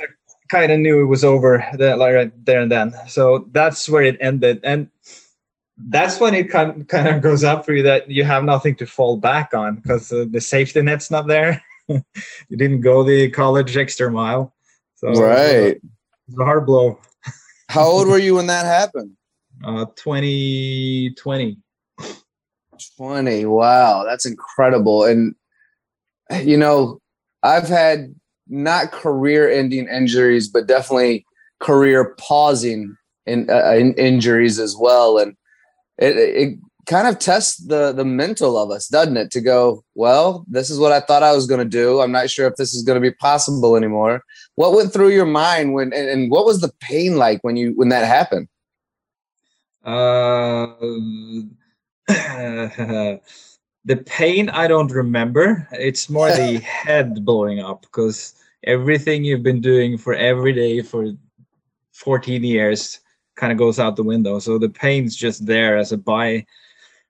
kind 0.49 0.73
of 0.73 0.79
knew 0.79 1.03
it 1.03 1.09
was 1.09 1.25
over 1.25 1.63
there, 1.75 1.99
like 1.99 2.15
right 2.15 2.47
there 2.47 2.63
and 2.63 2.73
then. 2.73 2.95
So 3.07 3.49
that's 3.53 3.87
where 3.87 4.03
it 4.03 4.17
ended. 4.19 4.61
And 4.65 4.89
that's 5.79 6.19
when 6.21 6.35
it 6.35 6.51
kind 6.51 6.89
kind 6.89 7.09
of 7.09 7.23
goes 7.23 7.45
up 7.45 7.65
for 7.65 7.73
you 7.73 7.83
that 7.83 8.11
you 8.11 8.25
have 8.25 8.45
nothing 8.45 8.75
to 8.77 8.87
fall 8.87 9.17
back 9.17 9.53
on 9.55 9.77
because 9.77 10.11
uh, 10.13 10.25
the 10.31 10.41
safety 10.41 10.81
net's 10.83 11.11
not 11.11 11.27
there. 11.27 11.63
you 11.89 12.03
didn't 12.57 12.81
go 12.81 13.05
the 13.05 13.31
college 13.31 13.77
extra 13.77 14.11
mile. 14.11 14.55
So 14.97 15.09
right, 15.09 15.79
it's 16.29 16.39
a 16.39 16.45
hard 16.45 16.67
blow. 16.67 16.99
How 17.69 17.85
old 17.85 18.09
were 18.09 18.19
you 18.19 18.37
when 18.37 18.47
that 18.47 18.67
happened? 18.67 19.13
Uh, 19.65 19.87
20, 19.97 21.15
20. 21.17 21.57
20. 22.99 23.45
Wow, 23.47 24.05
that's 24.05 24.27
incredible. 24.27 25.05
And 25.05 25.35
you 26.43 26.59
know, 26.59 27.01
I've 27.43 27.67
had 27.67 28.15
not 28.49 28.93
career-ending 28.93 29.89
injuries, 29.89 30.47
but 30.47 30.67
definitely 30.67 31.25
career 31.61 32.15
pausing 32.19 32.95
in, 33.25 33.49
uh, 33.49 33.73
in 33.73 33.95
injuries 33.95 34.59
as 34.59 34.77
well. 34.79 35.17
And 35.17 35.35
it, 35.99 36.17
it 36.17 36.59
kind 36.87 37.09
of 37.09 37.19
tests 37.19 37.57
the 37.57 37.93
the 37.93 38.05
mental 38.05 38.57
of 38.57 38.71
us, 38.71 38.89
doesn't 38.89 39.17
it? 39.17 39.31
To 39.33 39.41
go, 39.41 39.85
well, 39.95 40.45
this 40.49 40.71
is 40.71 40.79
what 40.79 40.93
I 40.93 41.01
thought 41.01 41.23
I 41.23 41.33
was 41.33 41.47
going 41.47 41.59
to 41.61 41.65
do. 41.65 42.01
I'm 42.01 42.13
not 42.13 42.31
sure 42.31 42.47
if 42.47 42.57
this 42.57 42.75
is 42.75 42.83
going 42.83 43.01
to 43.01 43.11
be 43.11 43.15
possible 43.15 43.77
anymore. 43.77 44.23
What 44.55 44.73
went 44.73 44.93
through 44.93 45.11
your 45.11 45.27
mind 45.27 45.75
when, 45.75 45.93
and, 45.93 46.09
and 46.09 46.31
what 46.31 46.47
was 46.47 46.61
the 46.61 46.73
pain 46.81 47.17
like 47.17 47.43
when 47.43 47.57
you 47.57 47.73
when 47.75 47.89
that 47.91 48.07
happened? 48.07 48.49
Uh, 49.85 50.67
the 53.85 53.97
pain 54.07 54.49
I 54.49 54.67
don't 54.67 54.91
remember. 54.91 55.69
It's 55.73 56.09
more 56.09 56.31
the 56.31 56.59
head 56.65 57.25
blowing 57.25 57.61
up 57.61 57.83
because 57.83 58.35
everything 58.65 59.25
you've 59.25 59.43
been 59.43 59.61
doing 59.61 59.99
for 59.99 60.15
every 60.15 60.53
day 60.53 60.83
for 60.83 61.13
14 61.93 62.45
years 62.45 63.01
kind 63.37 63.53
of 63.53 63.59
goes 63.59 63.79
out 63.79 63.97
the 63.97 64.03
window. 64.03 64.39
So 64.39 64.59
the 64.59 64.69
pain's 64.69 65.15
just 65.15 65.47
there 65.47 65.77
as 65.77 65.93
a 65.93 65.99
by 65.99 66.47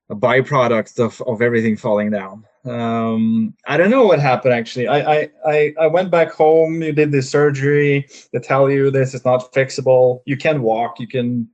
a 0.09 0.15
byproduct 0.15 0.99
of, 1.05 1.21
of 1.23 1.43
everything 1.43 1.77
falling 1.77 2.11
down. 2.11 2.45
Um, 2.65 3.55
I 3.67 3.77
don't 3.77 3.91
know 3.91 4.07
what 4.07 4.21
happened 4.21 4.55
actually. 4.55 4.89
I, 4.89 5.15
I, 5.15 5.31
I, 5.47 5.75
I 5.81 5.87
went 5.87 6.11
back 6.11 6.33
home, 6.33 6.83
you 6.83 6.93
did 6.93 7.13
the 7.13 7.23
surgery, 7.23 8.09
they 8.33 8.39
tell 8.41 8.71
you 8.71 8.91
this 8.91 9.15
is 9.15 9.25
not 9.25 9.53
fixable. 9.53 10.21
You 10.25 10.37
can 10.37 10.63
walk, 10.63 11.01
you 11.01 11.09
can 11.09 11.49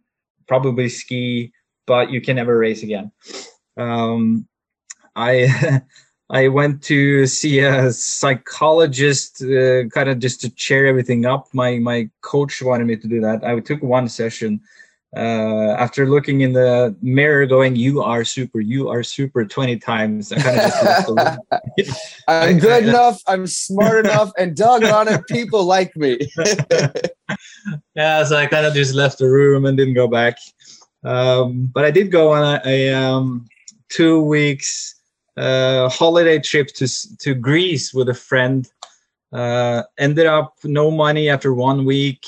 probably 0.48 0.88
ski, 0.88 1.52
but 1.86 2.10
you 2.10 2.20
can 2.20 2.36
never 2.36 2.58
race 2.58 2.82
again. 2.82 3.12
Um, 3.76 4.46
I 5.14 5.82
I 6.30 6.48
went 6.48 6.82
to 6.84 7.26
see 7.26 7.60
a 7.60 7.92
psychologist, 7.92 9.42
uh, 9.42 9.88
kind 9.88 10.08
of 10.08 10.18
just 10.18 10.40
to 10.42 10.50
cheer 10.50 10.86
everything 10.86 11.26
up. 11.26 11.48
My 11.52 11.78
my 11.78 12.08
coach 12.20 12.62
wanted 12.62 12.86
me 12.86 12.96
to 12.96 13.08
do 13.08 13.20
that. 13.20 13.44
I 13.44 13.58
took 13.60 13.82
one 13.82 14.08
session, 14.08 14.60
uh, 15.14 15.76
after 15.78 16.08
looking 16.08 16.40
in 16.40 16.54
the 16.54 16.96
mirror 17.02 17.44
going 17.44 17.76
you 17.76 18.02
are 18.02 18.24
super 18.24 18.60
you 18.60 18.88
are 18.88 19.02
super 19.02 19.44
20 19.44 19.78
times 19.78 20.32
I 20.32 21.38
am 22.46 22.58
good 22.62 22.86
enough 22.86 23.20
i'm 23.26 23.46
smart 23.46 24.06
enough 24.06 24.32
and 24.38 24.56
doggone 24.56 25.08
it 25.08 25.26
people 25.28 25.64
like 25.64 25.94
me 25.96 26.18
yeah 27.94 28.24
so 28.24 28.36
i 28.36 28.46
kind 28.46 28.64
of 28.64 28.72
just 28.72 28.94
left 28.94 29.18
the 29.18 29.28
room 29.28 29.66
and 29.66 29.76
didn't 29.76 29.94
go 29.94 30.08
back 30.08 30.38
um, 31.04 31.70
but 31.74 31.84
i 31.84 31.90
did 31.90 32.10
go 32.10 32.32
on 32.32 32.42
a, 32.42 32.62
a 32.64 32.94
um, 32.94 33.46
two 33.90 34.22
weeks 34.22 34.94
uh, 35.36 35.88
holiday 35.88 36.38
trip 36.38 36.68
to 36.68 36.88
to 37.18 37.34
greece 37.34 37.94
with 37.94 38.08
a 38.08 38.14
friend 38.14 38.70
uh, 39.32 39.82
ended 39.98 40.26
up 40.26 40.56
no 40.64 40.90
money 40.90 41.28
after 41.28 41.54
one 41.54 41.84
week 41.84 42.26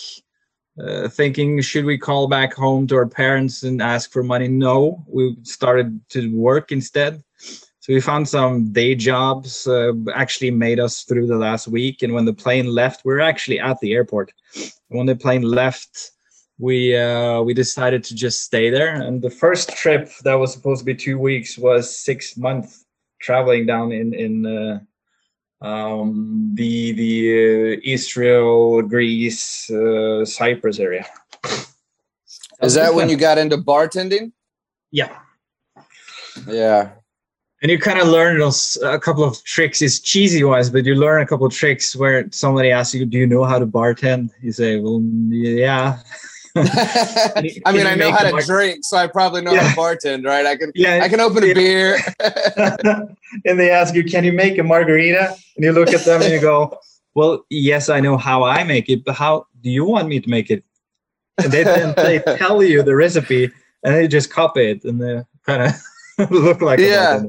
uh, 0.82 1.08
thinking 1.08 1.60
should 1.60 1.84
we 1.84 1.96
call 1.96 2.26
back 2.26 2.52
home 2.52 2.86
to 2.86 2.96
our 2.96 3.06
parents 3.06 3.62
and 3.62 3.80
ask 3.80 4.10
for 4.10 4.22
money? 4.22 4.48
No 4.48 5.04
we 5.06 5.36
started 5.42 6.00
to 6.10 6.34
work 6.36 6.72
instead. 6.72 7.22
So 7.38 7.92
we 7.92 8.00
found 8.00 8.26
some 8.26 8.72
day 8.72 8.94
jobs 8.94 9.66
uh, 9.66 9.92
actually 10.14 10.50
made 10.50 10.80
us 10.80 11.02
through 11.02 11.26
the 11.26 11.36
last 11.36 11.68
week 11.68 12.02
and 12.02 12.14
when 12.14 12.24
the 12.24 12.32
plane 12.32 12.66
left 12.66 13.04
we 13.04 13.12
are 13.12 13.20
actually 13.20 13.60
at 13.60 13.78
the 13.80 13.92
airport. 13.92 14.32
When 14.88 15.06
the 15.06 15.16
plane 15.16 15.42
left 15.42 16.12
we 16.58 16.96
uh, 16.96 17.42
we 17.42 17.54
decided 17.54 18.02
to 18.04 18.14
just 18.14 18.42
stay 18.42 18.70
there 18.70 18.94
and 18.94 19.22
the 19.22 19.30
first 19.30 19.76
trip 19.76 20.10
that 20.24 20.34
was 20.34 20.52
supposed 20.52 20.80
to 20.80 20.84
be 20.84 20.94
two 20.94 21.18
weeks 21.18 21.58
was 21.58 21.96
six 21.96 22.36
months 22.36 22.83
traveling 23.24 23.66
down 23.66 23.90
in 23.90 24.12
in 24.14 24.46
uh, 24.46 24.78
um, 25.64 26.52
the 26.54 26.92
the 26.92 27.76
uh, 27.76 27.80
Israel, 27.82 28.82
Greece, 28.82 29.70
uh, 29.70 30.24
Cyprus 30.24 30.78
area. 30.78 31.06
Is 32.62 32.74
that 32.74 32.94
when 32.94 33.08
you 33.08 33.16
got 33.16 33.38
into 33.38 33.56
bartending? 33.56 34.32
Yeah. 34.90 35.18
Yeah. 36.46 36.90
And 37.62 37.70
you 37.70 37.78
kind 37.78 37.98
of 37.98 38.08
learn 38.08 38.38
those 38.38 38.78
a 38.82 38.98
couple 38.98 39.24
of 39.24 39.42
tricks. 39.44 39.80
It's 39.80 39.98
cheesy 39.98 40.44
wise, 40.44 40.68
but 40.68 40.84
you 40.84 40.94
learn 40.94 41.22
a 41.22 41.26
couple 41.26 41.46
of 41.46 41.52
tricks 41.52 41.96
where 41.96 42.28
somebody 42.30 42.70
asks 42.70 42.94
you, 42.94 43.06
"Do 43.06 43.16
you 43.16 43.26
know 43.26 43.44
how 43.44 43.58
to 43.58 43.66
bartend?" 43.66 44.30
You 44.42 44.52
say, 44.52 44.80
"Well, 44.80 45.00
yeah." 45.30 45.98
I 46.56 47.72
mean, 47.72 47.84
I 47.84 47.96
know 47.96 48.12
how 48.12 48.30
to 48.30 48.46
drink, 48.46 48.84
so 48.84 48.96
I 48.96 49.08
probably 49.08 49.42
know 49.42 49.52
yeah. 49.52 49.62
how 49.62 49.74
to 49.74 49.80
bartend, 49.98 50.24
right? 50.24 50.46
I 50.46 50.56
can, 50.56 50.70
yeah, 50.76 51.00
I 51.02 51.08
can 51.08 51.18
open 51.18 51.42
a 51.42 51.52
beer. 51.52 51.98
and 53.44 53.58
they 53.58 53.72
ask 53.72 53.92
you, 53.92 54.04
"Can 54.04 54.22
you 54.22 54.32
make 54.32 54.56
a 54.58 54.62
margarita?" 54.62 55.34
And 55.56 55.64
you 55.64 55.72
look 55.72 55.92
at 55.92 56.04
them 56.04 56.22
and 56.22 56.32
you 56.32 56.40
go, 56.40 56.78
"Well, 57.16 57.44
yes, 57.50 57.88
I 57.88 57.98
know 57.98 58.16
how 58.16 58.44
I 58.44 58.62
make 58.62 58.88
it, 58.88 59.04
but 59.04 59.16
how 59.16 59.46
do 59.62 59.70
you 59.70 59.84
want 59.84 60.06
me 60.06 60.20
to 60.20 60.30
make 60.30 60.48
it?" 60.48 60.62
And 61.42 61.52
they 61.52 61.64
then 61.64 61.92
they 61.96 62.20
tell 62.20 62.62
you 62.62 62.84
the 62.84 62.94
recipe, 62.94 63.50
and 63.82 63.96
they 63.96 64.06
just 64.06 64.30
copy 64.30 64.70
it, 64.70 64.84
and 64.84 65.00
they 65.00 65.24
kind 65.44 65.74
of 66.18 66.30
look 66.30 66.60
like 66.60 66.78
yeah, 66.78 67.20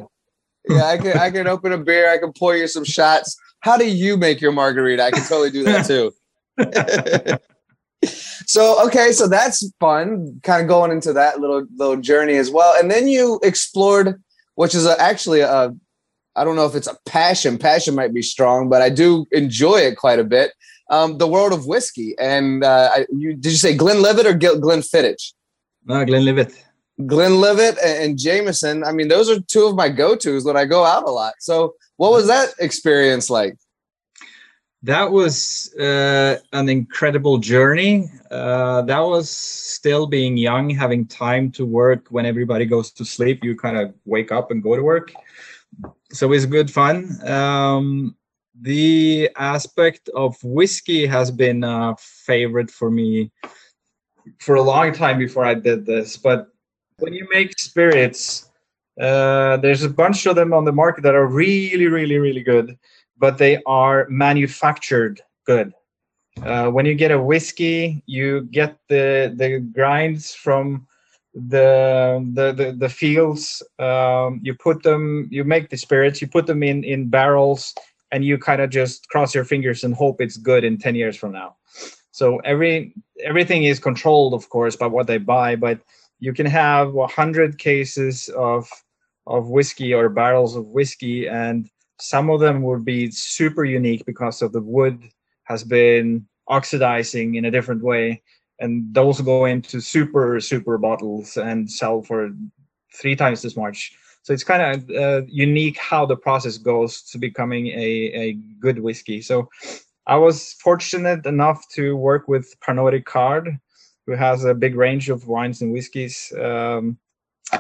yeah. 0.70 0.86
I 0.86 0.98
can 1.00 1.17
I 1.17 1.32
can 1.32 1.48
open 1.48 1.72
a 1.72 1.79
beer. 1.79 2.12
I 2.12 2.20
can 2.20 2.32
pour 2.32 2.55
you 2.55 2.67
some 2.67 2.86
shots. 2.86 3.36
How 3.62 3.75
do 3.75 3.89
you 3.89 4.17
make 4.17 4.39
your 4.39 4.51
margarita? 4.51 5.03
I 5.03 5.10
can 5.10 5.24
totally 5.24 5.50
do 5.50 5.63
that 5.63 5.88
too 5.88 6.13
so 8.04 8.86
okay 8.86 9.12
so 9.12 9.28
that's 9.28 9.72
fun 9.80 10.40
kind 10.44 10.62
of 10.62 10.68
going 10.68 10.92
into 10.92 11.14
that 11.14 11.40
little 11.40 11.66
little 11.75 11.98
journey 11.98 12.36
as 12.36 12.52
well. 12.52 12.74
And 12.80 12.90
then 12.90 13.08
you 13.08 13.40
explored 13.44 14.22
which 14.56 14.75
is 14.75 14.86
a, 14.86 15.00
actually 15.02 15.42
a 15.42 15.74
i 16.36 16.44
don't 16.44 16.56
know 16.56 16.66
if 16.66 16.75
it's 16.75 16.88
a 16.88 16.98
passion 17.06 17.58
passion 17.58 17.96
might 17.96 18.14
be 18.14 18.22
strong 18.22 18.70
but 18.70 18.82
i 18.82 18.90
do 18.90 19.25
enjoy 19.32 19.78
it 19.78 19.98
quite 19.98 20.20
a 20.20 20.24
bit 20.24 20.52
um, 20.90 21.18
the 21.18 21.28
world 21.28 21.54
of 21.54 21.66
whiskey. 21.66 22.16
And 22.20 22.64
uh, 22.64 22.90
I, 22.94 23.06
you 23.12 23.36
did 23.36 23.52
you 23.52 23.58
say 23.58 23.75
glenlivet 23.75 24.25
or 24.25 24.34
glenfiddich 24.34 25.34
no 25.86 26.06
glenlivet 26.06 26.54
glenlivet 27.06 27.78
and, 27.84 28.04
and 28.04 28.20
jameson. 28.20 28.84
I 28.84 28.92
mean 28.92 29.08
those 29.08 29.30
are 29.30 29.40
two 29.40 29.66
of 29.66 29.75
my 29.75 29.90
go-to's 29.90 30.46
when 30.46 30.58
i 30.58 30.66
go 30.66 30.86
out 30.86 31.04
a 31.04 31.12
lot. 31.12 31.34
So 31.40 31.75
what 31.98 32.12
was 32.12 32.28
that 32.28 32.54
experience 32.60 33.30
like 33.30 33.58
that 34.86 35.12
was 35.12 35.74
uh, 35.80 36.38
an 36.54 36.70
incredible 36.70 37.39
journey. 37.39 38.08
Uh, 38.30 38.84
that 38.84 39.00
was 39.00 39.32
still 39.32 40.06
being 40.06 40.38
young, 40.38 40.70
having 40.70 41.08
time 41.08 41.51
to 41.54 41.65
work 41.65 42.06
when 42.10 42.25
everybody 42.25 42.65
goes 42.65 42.92
to 42.92 43.04
sleep. 43.04 43.44
You 43.44 43.56
kind 43.56 43.77
of 43.77 43.96
wake 44.06 44.32
up 44.32 44.51
and 44.51 44.62
go 44.62 44.75
to 44.75 44.84
work. 44.84 45.12
So 46.12 46.32
it's 46.34 46.46
good 46.46 46.70
fun. 46.70 47.20
Um, 47.27 48.15
the 48.62 49.32
aspect 49.38 50.08
of 50.10 50.38
whiskey 50.44 51.08
has 51.08 51.32
been 51.32 51.63
a 51.63 51.96
favorite 51.98 52.70
for 52.70 52.92
me 52.92 53.32
for 54.39 54.56
a 54.56 54.62
long 54.62 54.94
time 54.94 55.18
before 55.18 55.46
I 55.46 55.56
did 55.56 55.88
this. 55.88 56.15
But 56.15 56.48
when 57.00 57.13
you 57.13 57.27
make 57.32 57.58
spirits, 57.60 58.51
uh, 59.01 59.58
there's 59.58 59.84
a 59.84 59.89
bunch 59.89 60.27
of 60.27 60.36
them 60.36 60.54
on 60.54 60.63
the 60.63 60.72
market 60.72 61.01
that 61.01 61.15
are 61.15 61.25
really, 61.25 61.88
really, 61.88 62.20
really 62.20 62.44
good 62.44 62.77
but 63.17 63.38
they 63.38 63.62
are 63.65 64.07
manufactured 64.10 65.22
good. 65.45 65.74
Uh, 66.43 66.69
when 66.69 66.86
you 66.86 66.95
get 66.95 67.12
a 67.12 67.22
whiskey, 67.22 68.03
you 68.05 68.41
get 68.51 68.77
the 68.89 69.34
the 69.36 69.60
grinds 69.60 70.34
from 70.34 70.86
the 71.34 72.19
the 72.34 72.51
the, 72.51 72.72
the 72.74 72.89
fields. 72.89 73.63
Um, 73.79 74.41
you 74.43 74.53
put 74.53 74.84
them, 74.84 75.29
you 75.31 75.43
make 75.43 75.69
the 75.69 75.77
spirits, 75.77 76.22
you 76.22 76.27
put 76.27 76.45
them 76.45 76.62
in 76.62 76.84
in 76.84 77.10
barrels, 77.10 77.74
and 78.12 78.25
you 78.25 78.38
kind 78.38 78.62
of 78.62 78.69
just 78.69 79.07
cross 79.10 79.34
your 79.34 79.45
fingers 79.45 79.84
and 79.84 79.93
hope 79.93 80.19
it's 80.19 80.38
good 80.38 80.63
in 80.63 80.77
ten 80.77 80.95
years 80.95 81.15
from 81.15 81.31
now. 81.31 81.55
So 82.12 82.38
every 82.39 82.93
everything 83.24 83.63
is 83.63 83.79
controlled, 83.79 84.34
of 84.34 84.50
course, 84.50 84.75
by 84.75 84.88
what 84.88 85.07
they 85.07 85.17
buy, 85.17 85.55
but 85.55 85.79
you 86.19 86.34
can 86.34 86.45
have 86.45 86.93
100 86.93 87.57
cases 87.57 88.29
of 88.29 88.69
of 89.27 89.50
whiskey 89.50 89.93
or 89.93 90.07
barrels 90.10 90.55
of 90.55 90.67
whiskey 90.67 91.27
and 91.27 91.69
some 92.00 92.30
of 92.30 92.40
them 92.40 92.62
will 92.62 92.80
be 92.80 93.12
super 93.12 93.64
unique 93.64 94.06
because 94.06 94.42
of 94.42 94.52
the 94.52 94.62
wood 94.62 95.00
has 95.44 95.64
been 95.64 96.28
oxidizing 96.48 97.36
in 97.36 97.46
a 97.46 97.52
different 97.52 97.84
way 97.84 98.22
and 98.60 98.94
those 98.94 99.22
go 99.22 99.46
into 99.46 99.82
super 99.82 100.40
super 100.40 100.78
bottles 100.78 101.38
and 101.38 101.70
sell 101.70 102.02
for 102.02 102.32
three 102.94 103.16
times 103.16 103.44
as 103.44 103.58
much. 103.58 103.94
So 104.24 104.34
it's 104.34 104.44
kind 104.44 104.62
of 104.62 104.90
uh, 104.90 105.25
unique 105.28 105.78
how 105.78 106.06
the 106.06 106.16
process 106.16 106.58
goes 106.58 107.02
to 107.04 107.18
becoming 107.18 107.68
a, 107.68 108.12
a 108.24 108.34
good 108.60 108.80
whiskey. 108.80 109.22
So 109.22 109.50
i 110.08 110.16
was 110.16 110.54
fortunate 110.54 111.25
enough 111.25 111.68
to 111.70 111.96
work 111.96 112.28
with 112.28 112.54
Pernod 112.60 112.94
Ricard 112.94 113.60
who 114.06 114.14
has 114.14 114.46
a 114.46 114.54
big 114.54 114.75
range 114.75 115.10
of 115.10 115.28
wines 115.28 115.62
and 115.62 115.72
whiskeys 115.72 116.32
um, 116.40 116.98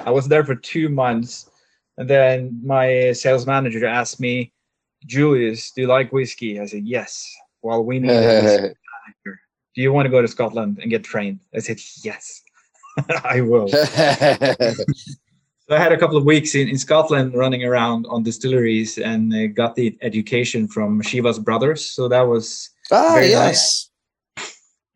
i 0.05 0.11
was 0.11 0.27
there 0.27 0.45
for 0.45 0.55
two 0.55 0.89
months 0.89 1.49
and 1.97 2.09
then 2.09 2.59
my 2.63 3.11
sales 3.11 3.45
manager 3.45 3.85
asked 3.85 4.19
me 4.19 4.51
julius 5.05 5.71
do 5.71 5.81
you 5.81 5.87
like 5.87 6.11
whiskey 6.11 6.59
i 6.59 6.65
said 6.65 6.83
yes 6.83 7.31
well 7.61 7.83
we 7.83 7.99
need 7.99 8.75
do 9.75 9.81
you 9.81 9.91
want 9.91 10.05
to 10.05 10.09
go 10.09 10.21
to 10.21 10.27
Scotland 10.27 10.79
and 10.81 10.89
get 10.89 11.03
trained? 11.03 11.41
I 11.53 11.59
said, 11.59 11.79
yes, 12.03 12.41
I 13.23 13.41
will. 13.41 13.67
so 13.67 13.83
I 15.69 15.77
had 15.77 15.91
a 15.91 15.97
couple 15.97 16.15
of 16.17 16.23
weeks 16.23 16.55
in, 16.55 16.69
in 16.69 16.77
Scotland 16.77 17.35
running 17.35 17.65
around 17.65 18.05
on 18.09 18.23
distilleries 18.23 18.97
and 18.97 19.33
uh, 19.33 19.47
got 19.47 19.75
the 19.75 19.97
education 20.01 20.67
from 20.67 21.01
Chivas 21.01 21.43
Brothers. 21.43 21.85
So 21.85 22.07
that 22.07 22.21
was 22.21 22.69
ah, 22.91 23.11
very 23.15 23.29
yes. 23.29 23.45
nice. 23.45 23.84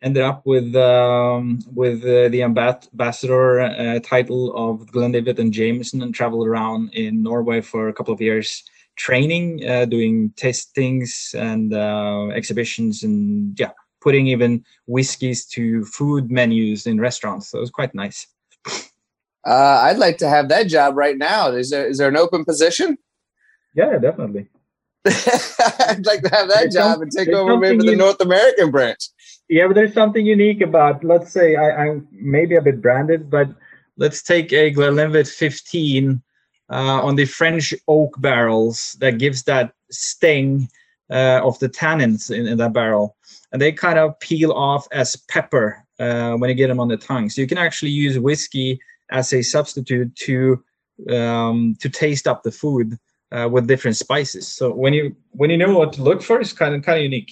Ended 0.02 0.24
up 0.24 0.46
with 0.46 0.74
um, 0.76 1.60
with 1.74 2.04
uh, 2.04 2.30
the 2.30 2.42
ambassador 2.42 3.60
uh, 3.60 4.00
title 4.00 4.56
of 4.56 4.90
Glenlivet 4.92 5.40
and 5.40 5.52
Jameson 5.52 6.02
and 6.02 6.16
traveled 6.16 6.48
around 6.48 6.94
in 6.94 7.22
Norway 7.22 7.60
for 7.60 7.90
a 7.90 7.94
couple 7.94 8.14
of 8.14 8.22
years 8.22 8.64
training, 8.96 9.68
uh, 9.68 9.86
doing 9.86 10.32
tastings 10.38 11.34
and 11.34 11.74
uh, 11.74 12.28
exhibitions 12.36 13.04
and 13.04 13.60
yeah, 13.60 13.72
putting 14.02 14.28
even 14.28 14.64
whiskeys 14.88 15.46
to 15.48 15.84
food 15.86 16.30
menus 16.30 16.86
in 16.86 17.00
restaurants. 17.00 17.50
So 17.50 17.58
it 17.58 17.62
was 17.62 17.72
quite 17.72 17.96
nice. 17.96 18.28
Uh, 19.46 19.82
I'd 19.84 19.98
like 19.98 20.18
to 20.18 20.30
have 20.30 20.50
that 20.50 20.68
job 20.68 20.96
right 20.96 21.18
now. 21.18 21.48
Is 21.52 21.72
there 21.72 21.88
is 21.88 21.98
there 21.98 22.10
an 22.10 22.18
open 22.18 22.46
position? 22.46 22.98
Yeah, 23.74 23.98
definitely. 23.98 24.48
I'd 25.06 26.06
like 26.06 26.22
to 26.24 26.30
have 26.30 26.50
that 26.50 26.70
there's 26.72 26.74
job 26.74 27.02
and 27.02 27.12
take 27.12 27.30
over 27.30 27.58
maybe 27.58 27.86
the 27.86 27.96
North 27.96 28.20
American 28.20 28.70
branch. 28.70 29.08
Yeah, 29.50 29.68
but 29.68 29.76
there's 29.76 29.94
something 29.94 30.26
unique 30.26 30.62
about. 30.62 31.04
Let's 31.04 31.32
say 31.32 31.56
I, 31.56 31.86
I'm 31.86 32.08
maybe 32.12 32.56
a 32.56 32.62
bit 32.62 32.82
branded, 32.82 33.30
but 33.30 33.50
let's 33.98 34.22
take 34.22 34.54
a 34.54 34.70
Glenlivet 34.70 35.28
15 35.28 36.22
uh, 36.70 36.74
on 36.74 37.16
the 37.16 37.26
French 37.26 37.74
oak 37.88 38.14
barrels 38.22 38.96
that 39.00 39.18
gives 39.18 39.44
that 39.44 39.74
sting 39.90 40.70
uh, 41.10 41.42
of 41.44 41.58
the 41.60 41.68
tannins 41.68 42.30
in, 42.30 42.48
in 42.48 42.60
that 42.60 42.74
barrel 42.74 43.18
and 43.52 43.62
they 43.62 43.72
kind 43.72 43.98
of 43.98 44.20
peel 44.20 44.52
off 44.52 44.88
as 44.92 45.16
pepper 45.16 45.84
uh, 46.00 46.34
when 46.34 46.50
you 46.50 46.56
get 46.56 46.68
them 46.68 46.80
on 46.80 46.88
the 46.88 46.98
tongue. 46.98 47.30
So 47.30 47.42
you 47.42 47.48
can 47.48 47.58
actually 47.58 47.92
use 47.92 48.20
whiskey 48.20 48.80
as 49.12 49.34
a 49.34 49.42
substitute 49.42 50.16
to 50.16 50.64
um, 51.10 51.76
to 51.80 51.90
taste 51.90 52.28
up 52.28 52.44
the 52.44 52.52
food 52.52 52.98
uh, 53.32 53.48
with 53.50 53.68
different 53.68 53.98
spices. 53.98 54.48
So 54.48 54.72
when 54.72 54.94
you 54.94 55.16
when 55.32 55.50
you 55.50 55.58
know 55.58 55.78
what 55.78 55.94
to 55.94 56.04
look 56.04 56.22
for, 56.22 56.40
it's 56.40 56.54
kind 56.54 56.76
of 56.76 56.84
kind 56.84 56.98
of 56.98 57.04
unique. 57.04 57.32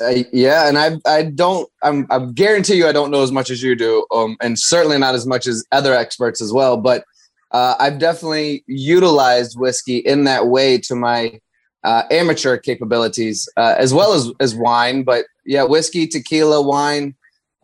Uh, 0.00 0.22
yeah, 0.32 0.68
and 0.68 0.78
I 0.78 0.98
I 1.06 1.24
don't 1.24 1.68
I'm 1.82 2.06
I 2.10 2.18
guarantee 2.18 2.74
you 2.74 2.86
I 2.86 2.92
don't 2.92 3.10
know 3.10 3.22
as 3.22 3.32
much 3.32 3.50
as 3.50 3.62
you 3.62 3.74
do, 3.74 4.06
um, 4.10 4.36
and 4.40 4.58
certainly 4.58 4.98
not 4.98 5.14
as 5.14 5.26
much 5.26 5.46
as 5.46 5.64
other 5.72 5.94
experts 5.94 6.40
as 6.40 6.52
well. 6.52 6.76
But 6.76 7.04
uh, 7.50 7.74
I've 7.78 7.98
definitely 7.98 8.64
utilized 8.66 9.58
whiskey 9.58 9.98
in 9.98 10.24
that 10.24 10.48
way 10.48 10.78
to 10.78 10.94
my 10.94 11.40
uh, 11.84 12.02
amateur 12.10 12.56
capabilities 12.56 13.48
uh, 13.56 13.74
as 13.78 13.94
well 13.94 14.12
as 14.12 14.30
as 14.40 14.54
wine. 14.54 15.02
But 15.02 15.26
yeah, 15.44 15.64
whiskey, 15.64 16.06
tequila, 16.06 16.62
wine, 16.62 17.14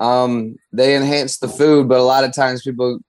um, 0.01 0.57
they 0.73 0.97
enhance 0.97 1.38
the 1.38 1.49
food. 1.49 1.88
But 1.88 1.99
a 1.99 2.05
lot 2.05 2.25
of 2.25 2.33
times 2.33 2.62
people 2.62 3.01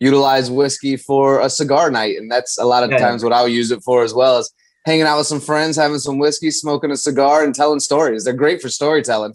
utilize 0.00 0.50
whiskey 0.50 0.96
for 0.96 1.40
a 1.40 1.50
cigar 1.50 1.90
night, 1.90 2.16
and 2.16 2.30
that's 2.30 2.58
a 2.58 2.64
lot 2.64 2.84
of 2.84 2.90
yeah. 2.90 2.98
times 2.98 3.24
what 3.24 3.32
I'll 3.32 3.48
use 3.48 3.70
it 3.70 3.82
for 3.82 4.02
as 4.02 4.14
well 4.14 4.38
as 4.38 4.50
hanging 4.88 5.06
out 5.06 5.18
with 5.18 5.26
some 5.26 5.40
friends, 5.40 5.76
having 5.76 5.98
some 5.98 6.18
whiskey, 6.18 6.50
smoking 6.50 6.90
a 6.90 6.96
cigar, 6.96 7.44
and 7.44 7.54
telling 7.54 7.78
stories. 7.78 8.24
They're 8.24 8.32
great 8.32 8.62
for 8.62 8.70
storytelling. 8.70 9.34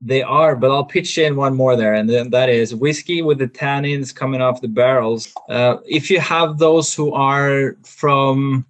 They 0.00 0.22
are, 0.22 0.56
but 0.56 0.70
I'll 0.70 0.84
pitch 0.84 1.18
in 1.18 1.36
one 1.36 1.54
more 1.54 1.76
there, 1.76 1.94
and 1.94 2.08
then 2.08 2.30
that 2.30 2.48
is 2.48 2.74
whiskey 2.74 3.22
with 3.22 3.38
the 3.38 3.46
tannins 3.46 4.14
coming 4.14 4.40
off 4.40 4.62
the 4.62 4.68
barrels. 4.68 5.32
Uh, 5.48 5.76
if 5.86 6.10
you 6.10 6.18
have 6.18 6.58
those 6.58 6.92
who 6.94 7.12
are 7.12 7.76
from 7.84 8.64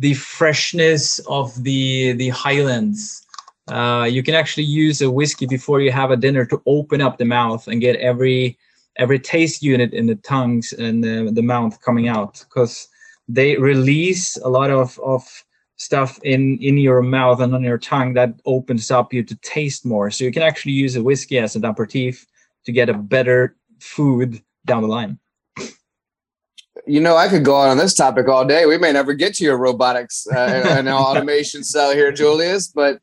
the 0.00 0.14
freshness 0.14 1.18
of 1.28 1.62
the 1.62 2.12
the 2.12 2.30
highlands. 2.30 3.26
Uh, 3.68 4.08
you 4.10 4.22
can 4.22 4.34
actually 4.34 4.64
use 4.64 5.00
a 5.00 5.10
whiskey 5.10 5.46
before 5.46 5.80
you 5.80 5.92
have 5.92 6.10
a 6.10 6.16
dinner 6.16 6.44
to 6.44 6.60
open 6.66 7.00
up 7.00 7.18
the 7.18 7.24
mouth 7.24 7.68
and 7.68 7.80
get 7.80 7.96
every 7.96 8.58
every 8.96 9.18
taste 9.18 9.62
unit 9.62 9.92
in 9.92 10.06
the 10.06 10.16
tongues 10.16 10.72
and 10.72 11.04
the, 11.04 11.30
the 11.32 11.42
mouth 11.42 11.80
coming 11.80 12.08
out 12.08 12.44
because 12.48 12.88
they 13.34 13.56
release 13.56 14.36
a 14.38 14.48
lot 14.48 14.70
of, 14.70 14.98
of 15.00 15.44
stuff 15.76 16.18
in 16.22 16.58
in 16.58 16.76
your 16.76 17.00
mouth 17.00 17.40
and 17.40 17.54
on 17.54 17.62
your 17.62 17.78
tongue 17.78 18.12
that 18.12 18.34
opens 18.44 18.90
up 18.90 19.14
you 19.14 19.22
to 19.22 19.34
taste 19.36 19.86
more 19.86 20.10
so 20.10 20.24
you 20.24 20.32
can 20.32 20.42
actually 20.42 20.72
use 20.72 20.94
a 20.94 21.02
whiskey 21.02 21.38
as 21.38 21.56
an 21.56 21.64
aperitif 21.64 22.26
to 22.66 22.72
get 22.72 22.90
a 22.90 22.94
better 22.94 23.56
food 23.78 24.42
down 24.66 24.82
the 24.82 24.88
line 24.88 25.18
you 26.86 27.00
know, 27.00 27.16
I 27.16 27.28
could 27.28 27.44
go 27.44 27.54
on 27.54 27.68
on 27.68 27.76
this 27.76 27.94
topic 27.94 28.28
all 28.28 28.44
day. 28.44 28.66
We 28.66 28.78
may 28.78 28.92
never 28.92 29.12
get 29.12 29.34
to 29.34 29.44
your 29.44 29.58
robotics 29.58 30.26
uh, 30.34 30.38
and, 30.38 30.68
and 30.68 30.88
automation 30.88 31.62
cell 31.62 31.92
here, 31.92 32.12
Julius, 32.12 32.68
but 32.68 33.00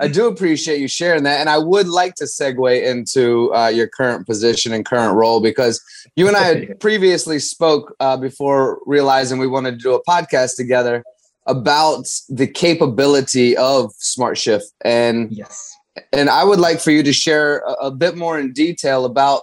I 0.00 0.08
do 0.08 0.26
appreciate 0.26 0.80
you 0.80 0.88
sharing 0.88 1.24
that. 1.24 1.40
And 1.40 1.50
I 1.50 1.58
would 1.58 1.86
like 1.86 2.14
to 2.16 2.24
segue 2.24 2.82
into 2.82 3.54
uh, 3.54 3.68
your 3.68 3.86
current 3.86 4.26
position 4.26 4.72
and 4.72 4.84
current 4.84 5.14
role 5.14 5.40
because 5.40 5.82
you 6.16 6.26
and 6.26 6.36
I 6.36 6.42
had 6.42 6.80
previously 6.80 7.38
spoke 7.38 7.94
uh, 8.00 8.16
before 8.16 8.80
realizing 8.86 9.38
we 9.38 9.46
wanted 9.46 9.72
to 9.72 9.76
do 9.76 9.94
a 9.94 10.02
podcast 10.04 10.56
together 10.56 11.04
about 11.46 12.06
the 12.30 12.46
capability 12.46 13.56
of 13.56 13.92
Smart 13.98 14.38
Shift. 14.38 14.72
And 14.82 15.30
yes. 15.32 15.76
And 16.12 16.30
I 16.30 16.44
would 16.44 16.60
like 16.60 16.80
for 16.80 16.92
you 16.92 17.02
to 17.02 17.12
share 17.12 17.58
a, 17.58 17.72
a 17.72 17.90
bit 17.90 18.16
more 18.16 18.38
in 18.38 18.52
detail 18.52 19.04
about 19.04 19.42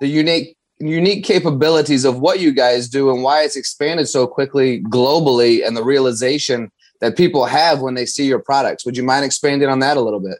the 0.00 0.06
unique 0.06 0.56
unique 0.78 1.24
capabilities 1.24 2.04
of 2.04 2.20
what 2.20 2.38
you 2.38 2.52
guys 2.52 2.88
do 2.88 3.10
and 3.10 3.22
why 3.22 3.42
it's 3.42 3.56
expanded 3.56 4.06
so 4.06 4.26
quickly 4.26 4.82
globally 4.82 5.66
and 5.66 5.74
the 5.74 5.82
realization 5.82 6.70
that 7.00 7.16
people 7.16 7.44
have 7.44 7.80
when 7.80 7.94
they 7.94 8.06
see 8.06 8.26
your 8.26 8.38
products. 8.38 8.84
Would 8.84 8.96
you 8.96 9.02
mind 9.02 9.24
expanding 9.24 9.68
on 9.68 9.80
that 9.80 9.96
a 9.96 10.00
little 10.00 10.20
bit? 10.20 10.38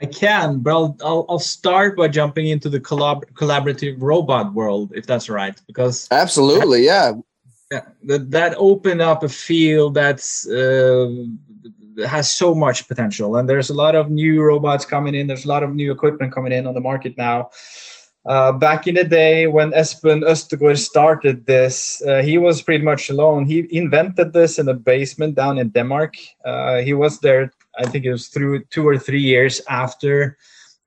I 0.00 0.06
can, 0.06 0.58
but 0.58 0.70
I'll, 0.72 0.96
I'll, 1.04 1.26
I'll 1.28 1.38
start 1.38 1.96
by 1.96 2.08
jumping 2.08 2.48
into 2.48 2.68
the 2.68 2.80
collab- 2.80 3.30
collaborative 3.34 3.96
robot 4.00 4.52
world, 4.52 4.92
if 4.94 5.06
that's 5.06 5.28
right, 5.28 5.58
because 5.66 6.08
absolutely, 6.10 6.84
yeah, 6.84 7.12
yeah, 7.70 7.82
that 8.04 8.30
that 8.32 8.54
opened 8.58 9.00
up 9.00 9.22
a 9.22 9.28
field 9.28 9.94
that's 9.94 10.48
uh, 10.48 11.24
has 12.06 12.34
so 12.34 12.54
much 12.54 12.88
potential, 12.88 13.36
and 13.36 13.48
there's 13.48 13.70
a 13.70 13.74
lot 13.74 13.94
of 13.94 14.10
new 14.10 14.42
robots 14.42 14.84
coming 14.84 15.14
in. 15.14 15.28
There's 15.28 15.44
a 15.44 15.48
lot 15.48 15.62
of 15.62 15.74
new 15.74 15.92
equipment 15.92 16.34
coming 16.34 16.52
in 16.52 16.66
on 16.66 16.74
the 16.74 16.80
market 16.80 17.16
now, 17.16 17.50
uh, 18.26 18.52
back 18.52 18.86
in 18.86 18.94
the 18.94 19.04
day 19.04 19.46
when 19.46 19.72
Esben 19.74 20.22
Østergaard 20.22 20.78
started 20.78 21.44
this, 21.44 22.02
uh, 22.06 22.22
he 22.22 22.38
was 22.38 22.62
pretty 22.62 22.82
much 22.82 23.10
alone. 23.10 23.44
He 23.44 23.68
invented 23.70 24.32
this 24.32 24.58
in 24.58 24.68
a 24.68 24.74
basement 24.74 25.34
down 25.34 25.58
in 25.58 25.68
Denmark. 25.68 26.14
Uh, 26.44 26.78
he 26.78 26.94
was 26.94 27.20
there, 27.20 27.52
I 27.78 27.86
think 27.86 28.06
it 28.06 28.12
was 28.12 28.28
through 28.28 28.64
two 28.70 28.86
or 28.88 28.98
three 28.98 29.20
years 29.20 29.60
after 29.68 30.38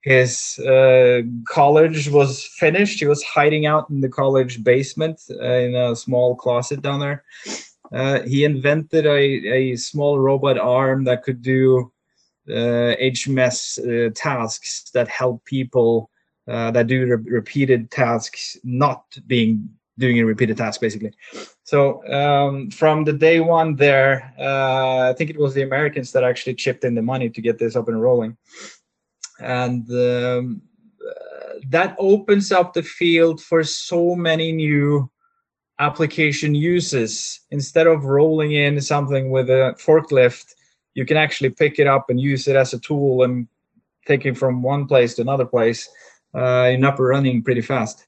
his 0.02 0.58
uh, 0.60 1.22
college 1.48 2.10
was 2.10 2.44
finished. 2.44 3.00
He 3.00 3.06
was 3.06 3.22
hiding 3.24 3.68
out 3.68 3.88
in 3.92 4.02
the 4.02 4.10
college 4.10 4.64
basement 4.64 5.22
uh, 5.30 5.44
in 5.44 5.76
a 5.76 5.96
small 5.96 6.36
closet 6.36 6.82
down 6.82 7.00
there. 7.02 7.24
he 8.26 8.46
invented 8.46 9.06
a, 9.06 9.20
a 9.54 9.76
small 9.76 10.18
robot 10.18 10.58
arm 10.58 11.04
that 11.04 11.24
could 11.24 11.44
do 11.44 11.92
HMS 12.50 14.14
tasks 14.16 14.90
that 14.94 15.08
help 15.08 15.46
people 15.46 16.10
uh, 16.48 16.72
that 16.72 16.88
do 16.88 17.06
re- 17.06 17.32
repeated 17.32 17.92
tasks, 17.92 18.58
not 18.64 19.04
being 19.28 19.70
doing 19.98 20.20
a 20.20 20.26
repeated 20.26 20.58
task 20.58 20.80
basically. 20.80 21.12
So 21.64 22.06
um, 22.14 22.70
from 22.70 23.04
the 23.04 23.14
day 23.14 23.40
one 23.40 23.76
there, 23.76 24.34
uh, 24.40 25.10
I 25.10 25.14
think 25.14 25.30
it 25.30 25.40
was 25.40 25.54
the 25.54 25.64
Americans 25.64 26.12
that 26.12 26.24
actually 26.24 26.56
chipped 26.56 26.84
in 26.84 26.96
the 26.96 27.02
money 27.02 27.30
to 27.30 27.42
get 27.42 27.58
this 27.58 27.76
up 27.76 27.88
and 27.88 28.02
rolling. 28.02 28.38
And 29.40 29.90
um, 29.92 30.62
uh, 31.02 31.54
that 31.70 31.96
opens 32.00 32.52
up 32.52 32.74
the 32.74 32.84
field 32.84 33.42
for 33.42 33.64
so 33.64 34.16
many 34.16 34.52
new 34.52 35.10
application 35.80 36.56
uses. 36.56 37.40
Instead 37.52 37.88
of 37.88 38.06
rolling 38.06 38.54
in 38.54 38.80
something 38.82 39.30
with 39.32 39.50
a 39.50 39.76
forklift, 39.80 40.54
you 40.94 41.06
can 41.06 41.18
actually 41.18 41.50
pick 41.50 41.80
it 41.80 41.88
up 41.88 42.10
and 42.10 42.20
use 42.20 42.48
it 42.48 42.56
as 42.56 42.74
a 42.74 42.80
tool 42.80 43.24
and 43.24 43.48
take 44.08 44.26
it 44.26 44.38
from 44.38 44.64
one 44.64 44.88
place 44.88 45.16
to 45.16 45.22
another 45.22 45.46
place 45.46 45.90
and 46.38 46.86
up 46.86 47.00
and 47.00 47.08
running 47.08 47.44
pretty 47.44 47.62
fast. 47.62 48.06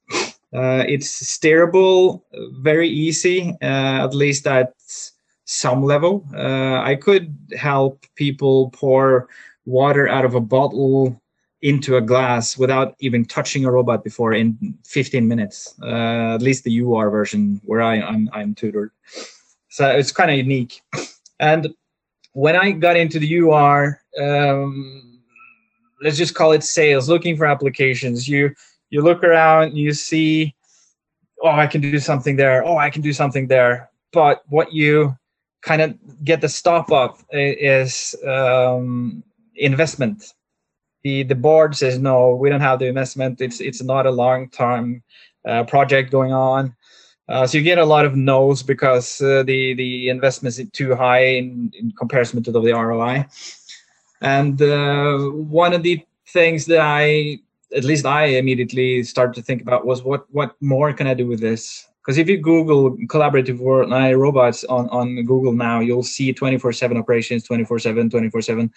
Uh, 0.53 0.83
it's 0.87 1.37
steerable, 1.37 2.23
very 2.61 2.89
easy, 2.89 3.55
uh, 3.61 4.03
at 4.03 4.15
least 4.15 4.47
at 4.47 4.73
some 5.45 5.83
level. 5.83 6.25
Uh, 6.35 6.81
I 6.81 6.95
could 6.95 7.35
help 7.57 8.05
people 8.15 8.69
pour 8.71 9.29
water 9.65 10.07
out 10.07 10.25
of 10.25 10.33
a 10.33 10.41
bottle 10.41 11.21
into 11.61 11.97
a 11.97 12.01
glass 12.01 12.57
without 12.57 12.95
even 12.99 13.25
touching 13.25 13.65
a 13.65 13.71
robot 13.71 14.03
before 14.03 14.33
in 14.33 14.77
15 14.85 15.27
minutes. 15.27 15.75
Uh, 15.81 16.35
at 16.35 16.41
least 16.41 16.63
the 16.63 16.81
UR 16.81 17.09
version 17.09 17.59
where 17.63 17.81
I, 17.81 17.99
I'm 18.01 18.29
I'm 18.33 18.55
tutored. 18.55 18.91
So 19.69 19.89
it's 19.89 20.11
kind 20.11 20.31
of 20.31 20.37
unique. 20.37 20.81
And 21.39 21.69
when 22.33 22.55
I 22.55 22.71
got 22.71 22.95
into 22.95 23.19
the 23.19 23.39
UR, 23.39 24.01
um, 24.19 25.08
let's 26.01 26.17
just 26.17 26.35
call 26.35 26.51
it 26.51 26.63
sales, 26.63 27.09
looking 27.09 27.37
for 27.37 27.45
applications. 27.45 28.27
You 28.27 28.53
you 28.89 29.01
look 29.01 29.23
around, 29.23 29.77
you 29.77 29.93
see, 29.93 30.55
oh, 31.43 31.49
I 31.49 31.67
can 31.67 31.81
do 31.81 31.99
something 31.99 32.35
there. 32.35 32.65
Oh, 32.65 32.77
I 32.77 32.89
can 32.89 33.01
do 33.01 33.13
something 33.13 33.47
there. 33.47 33.89
But 34.11 34.43
what 34.47 34.73
you 34.73 35.15
kind 35.61 35.81
of 35.81 35.95
get 36.23 36.41
the 36.41 36.49
stop 36.49 36.91
of 36.91 37.23
is 37.31 38.15
um, 38.27 39.23
investment 39.55 40.33
the 41.03 41.23
the 41.23 41.35
board 41.35 41.75
says 41.75 41.97
no 41.97 42.35
we 42.35 42.49
don't 42.49 42.61
have 42.61 42.79
the 42.79 42.85
investment 42.85 43.39
it's 43.41 43.59
it's 43.59 43.81
not 43.81 44.05
a 44.05 44.11
long 44.11 44.49
term 44.49 45.01
uh, 45.47 45.63
project 45.63 46.11
going 46.11 46.31
on 46.31 46.75
uh, 47.29 47.45
so 47.45 47.57
you 47.59 47.63
get 47.63 47.77
a 47.77 47.85
lot 47.85 48.05
of 48.05 48.15
no's 48.15 48.63
because 48.63 49.21
uh, 49.21 49.43
the 49.43 49.75
the 49.75 50.09
investment 50.09 50.57
is 50.57 50.69
too 50.71 50.95
high 50.95 51.23
in, 51.23 51.71
in 51.77 51.91
comparison 51.91 52.41
to 52.41 52.51
the 52.51 52.59
ROI. 52.59 53.23
And 54.21 54.61
uh, 54.61 55.17
one 55.29 55.73
of 55.73 55.83
the 55.83 56.05
things 56.27 56.65
that 56.65 56.79
I, 56.81 57.39
at 57.75 57.83
least 57.83 58.05
I 58.05 58.25
immediately 58.25 59.03
started 59.03 59.35
to 59.35 59.41
think 59.41 59.61
about 59.61 59.85
was 59.85 60.03
what 60.03 60.25
what 60.31 60.55
more 60.61 60.93
can 60.93 61.07
I 61.07 61.13
do 61.13 61.27
with 61.27 61.39
this? 61.39 61.87
Because 62.01 62.17
if 62.17 62.27
you 62.27 62.37
Google 62.37 62.97
collaborative 63.07 63.59
world 63.59 63.91
robots 63.91 64.63
on 64.65 64.89
on 64.89 65.15
Google 65.25 65.53
now, 65.53 65.79
you'll 65.79 66.03
see 66.03 66.33
24/7 66.33 66.97
operations, 66.97 67.47
24/7, 67.47 68.09
24/7 68.09 68.71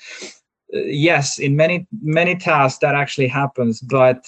yes, 0.73 1.39
in 1.39 1.57
many 1.57 1.87
many 2.03 2.35
tasks 2.37 2.79
that 2.81 2.95
actually 2.95 3.29
happens, 3.29 3.81
but 3.81 4.27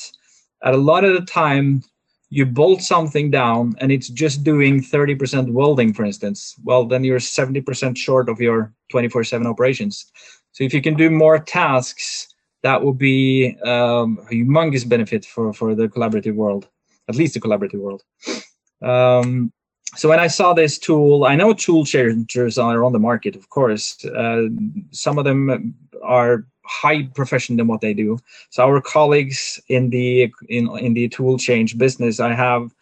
at 0.63 0.75
a 0.75 0.79
lot 0.79 1.05
of 1.05 1.15
the 1.15 1.27
time 1.27 1.83
you 2.31 2.45
bolt 2.45 2.83
something 2.83 3.31
down 3.31 3.75
and 3.79 3.93
it's 3.93 4.09
just 4.09 4.43
doing 4.43 4.81
30% 4.81 5.53
welding, 5.53 5.93
for 5.93 6.05
instance, 6.05 6.57
well, 6.65 6.85
then 6.85 7.05
you're 7.05 7.21
70% 7.21 7.97
short 7.97 8.29
of 8.29 8.41
your 8.41 8.73
24 8.91 9.25
7 9.25 9.47
operations. 9.47 10.11
So 10.55 10.65
if 10.65 10.73
you 10.73 10.81
can 10.81 10.95
do 10.95 11.11
more 11.11 11.39
tasks, 11.39 12.35
that 12.63 12.83
will 12.83 12.95
be 12.95 13.59
um, 13.65 14.19
a 14.31 14.35
humongous 14.35 14.89
benefit 14.89 15.25
for, 15.25 15.53
for 15.53 15.75
the 15.75 15.89
collaborative 15.89 16.35
world, 16.35 16.69
at 17.09 17.17
least 17.17 17.35
the 17.35 17.41
collaborative 17.41 17.81
world. 17.81 18.03
Um, 18.81 19.53
so 19.97 20.09
when 20.09 20.21
I 20.21 20.29
saw 20.29 20.55
this 20.55 20.79
tool, 20.79 21.25
I 21.25 21.37
know 21.37 21.53
tool 21.53 21.85
changers 21.85 22.57
are 22.57 22.85
on 22.85 22.93
the 22.93 22.99
market, 22.99 23.37
of 23.37 23.51
course. 23.51 24.05
Uh, 24.05 24.45
some 24.93 25.19
of 25.19 25.25
them 25.25 25.75
are 26.03 26.47
high 26.65 27.03
profession 27.15 27.57
than 27.57 27.67
what 27.67 27.81
they 27.81 27.93
do. 27.93 28.19
So 28.51 28.65
our 28.65 28.81
colleagues 28.81 29.61
in 29.69 29.91
the 29.91 30.33
in 30.49 30.69
in 30.79 30.95
the 30.95 31.09
tool 31.09 31.39
change 31.39 31.77
business, 31.77 32.21
I 32.21 32.33
have 32.33 32.73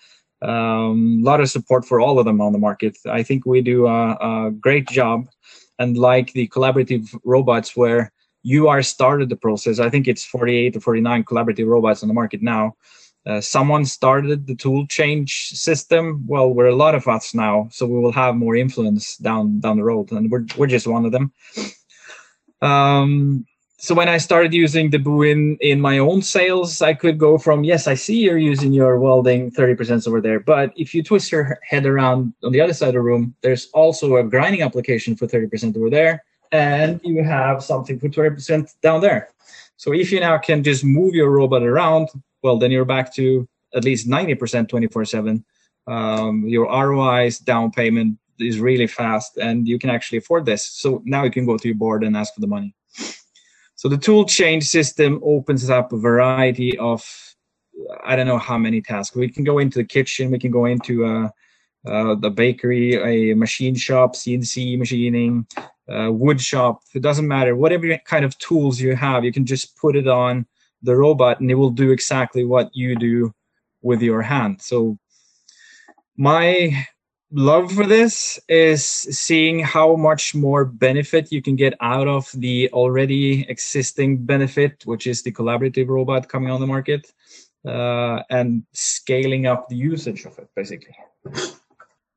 a 0.43 0.51
um, 0.51 1.23
lot 1.23 1.41
of 1.41 1.51
support 1.51 1.85
for 1.85 2.01
all 2.01 2.19
of 2.19 2.25
them 2.25 2.41
on 2.41 2.53
the 2.53 2.59
market. 2.59 2.97
I 3.07 3.23
think 3.23 3.47
we 3.47 3.61
do 3.63 3.87
a, 3.87 4.13
a 4.15 4.51
great 4.51 4.89
job, 4.89 5.29
and 5.83 5.99
like 5.99 6.33
the 6.33 6.49
collaborative 6.49 7.05
robots 7.25 7.77
where 7.77 8.13
you 8.43 8.69
are 8.69 8.83
started 8.83 9.29
the 9.29 9.37
process. 9.37 9.79
I 9.81 9.91
think 9.91 10.07
it's 10.07 10.25
48 10.25 10.77
or 10.77 10.81
49 10.81 11.25
collaborative 11.25 11.67
robots 11.67 12.03
on 12.03 12.09
the 12.09 12.15
market 12.15 12.43
now. 12.43 12.77
Uh, 13.25 13.41
someone 13.41 13.85
started 13.85 14.47
the 14.47 14.55
tool 14.57 14.87
change 14.87 15.51
system. 15.51 16.25
Well, 16.27 16.51
we're 16.51 16.67
a 16.67 16.75
lot 16.75 16.95
of 16.95 17.07
us 17.07 17.35
now, 17.35 17.69
so 17.71 17.87
we 17.87 17.99
will 18.01 18.13
have 18.13 18.35
more 18.35 18.57
influence 18.57 19.17
down 19.17 19.61
down 19.61 19.77
the 19.77 19.85
road, 19.85 20.11
and 20.11 20.29
we're 20.29 20.45
we're 20.57 20.67
just 20.67 20.89
one 20.89 21.05
of 21.05 21.13
them. 21.13 21.33
Um, 22.61 23.47
so 23.83 23.97
when 23.97 24.09
I 24.09 24.19
started 24.19 24.55
using 24.55 24.91
the 24.91 24.99
Boo 24.99 25.23
in, 25.23 25.81
my 25.81 25.99
own 25.99 26.23
sales, 26.23 26.81
I 26.83 26.95
could 26.95 27.19
go 27.19 27.37
from, 27.37 27.65
yes, 27.65 27.89
I 27.89 27.95
see 27.95 28.21
you're 28.21 28.39
using 28.39 28.73
your 28.73 28.97
welding 29.01 29.51
30% 29.51 30.07
over 30.07 30.21
there. 30.21 30.39
But 30.39 30.73
if 30.77 30.95
you 30.95 31.03
twist 31.03 31.33
your 31.33 31.59
head 31.69 31.85
around 31.85 32.33
on 32.45 32.53
the 32.53 32.61
other 32.61 32.75
side 32.75 32.91
of 32.91 32.95
the 32.95 33.01
room, 33.01 33.35
there's 33.43 33.71
also 33.75 34.19
a 34.19 34.23
grinding 34.23 34.63
application 34.63 35.17
for 35.17 35.27
30% 35.27 35.77
over 35.77 35.91
there. 35.91 36.23
And 36.53 37.01
you 37.03 37.25
have 37.25 37.65
something 37.65 37.99
for 37.99 38.09
20% 38.09 38.71
down 38.83 39.01
there. 39.01 39.31
So 39.79 39.93
if 39.93 40.13
you 40.13 40.21
now 40.21 40.39
can 40.39 40.63
just 40.63 40.85
move 40.85 41.17
your 41.17 41.33
robot 41.33 41.65
around, 41.65 42.09
well, 42.45 42.59
then 42.59 42.71
you're 42.71 42.85
back 42.85 43.13
to 43.15 43.49
at 43.75 43.83
least 43.83 44.09
90% 44.09 44.69
24 44.69 45.05
7. 45.07 45.45
Um, 45.89 46.47
your 46.47 46.67
ROI's 46.67 47.41
down 47.41 47.73
payment 47.73 48.17
is 48.39 48.61
really 48.61 48.87
fast 48.87 49.39
and 49.39 49.67
you 49.67 49.81
can 49.81 49.91
actually 49.91 50.19
afford 50.19 50.47
this. 50.47 50.65
So 50.65 51.03
now 51.05 51.25
you 51.25 51.33
can 51.33 51.47
go 51.47 51.57
to 51.57 51.67
your 51.67 51.77
board 51.77 52.05
and 52.05 52.17
ask 52.17 52.33
for 52.33 52.41
the 52.41 52.47
money. 52.47 52.77
So 53.83 53.89
the 53.89 53.99
tool 53.99 54.25
change 54.25 54.63
system 54.69 55.21
opens 55.25 55.69
up 55.69 55.93
a 55.93 55.99
variety 55.99 56.79
of, 56.79 57.05
I 58.05 58.15
don't 58.15 58.29
know 58.29 58.39
how 58.39 58.57
many 58.57 58.81
tasks. 58.81 59.17
We 59.17 59.29
can 59.29 59.43
go 59.43 59.59
into 59.59 59.81
the 59.81 59.85
kitchen, 59.85 60.31
we 60.31 60.39
can 60.39 60.53
go 60.53 60.67
into 60.67 61.05
uh, 61.05 61.29
uh, 61.85 62.15
the 62.15 62.31
bakery, 62.31 62.95
a 62.95 63.35
machine 63.35 63.75
shop, 63.75 64.15
CNC 64.15 64.79
machining, 64.79 65.49
uh, 65.93 66.13
wood 66.13 66.41
shop. 66.41 66.83
It 66.95 67.03
doesn't 67.03 67.27
matter. 67.27 67.57
Whatever 67.57 67.99
kind 68.05 68.25
of 68.25 68.39
tools 68.39 68.81
you 68.81 68.95
have, 68.95 69.25
you 69.25 69.33
can 69.33 69.45
just 69.45 69.77
put 69.77 69.97
it 69.97 70.07
on 70.07 70.47
the 70.85 70.95
robot 70.95 71.41
and 71.41 71.51
it 71.51 71.57
will 71.57 71.71
do 71.71 71.91
exactly 71.91 72.45
what 72.45 72.71
you 72.73 72.95
do 72.95 73.35
with 73.81 74.01
your 74.01 74.23
hand. 74.23 74.63
So 74.63 74.97
my 76.17 76.87
love 77.33 77.73
for 77.73 77.87
this 77.87 78.39
is 78.49 78.85
seeing 78.85 79.61
how 79.61 79.97
much 79.97 80.35
more 80.35 80.65
benefit 80.65 81.33
you 81.33 81.43
can 81.43 81.57
get 81.57 81.75
out 81.81 82.07
of 82.07 82.31
the 82.35 82.69
already 82.73 83.49
existing 83.49 84.25
benefit, 84.25 84.83
which 84.85 85.07
is 85.07 85.23
the 85.23 85.33
collaborative 85.33 85.89
robot 85.89 86.29
coming 86.29 86.51
on 86.51 86.61
the 86.61 86.67
market, 86.67 87.13
uh, 87.67 88.23
and 88.31 88.63
scaling 88.73 89.47
up 89.47 89.69
the 89.69 89.77
usage 89.77 90.25
of 90.25 90.39
it, 90.39 90.49
basically. 90.55 90.95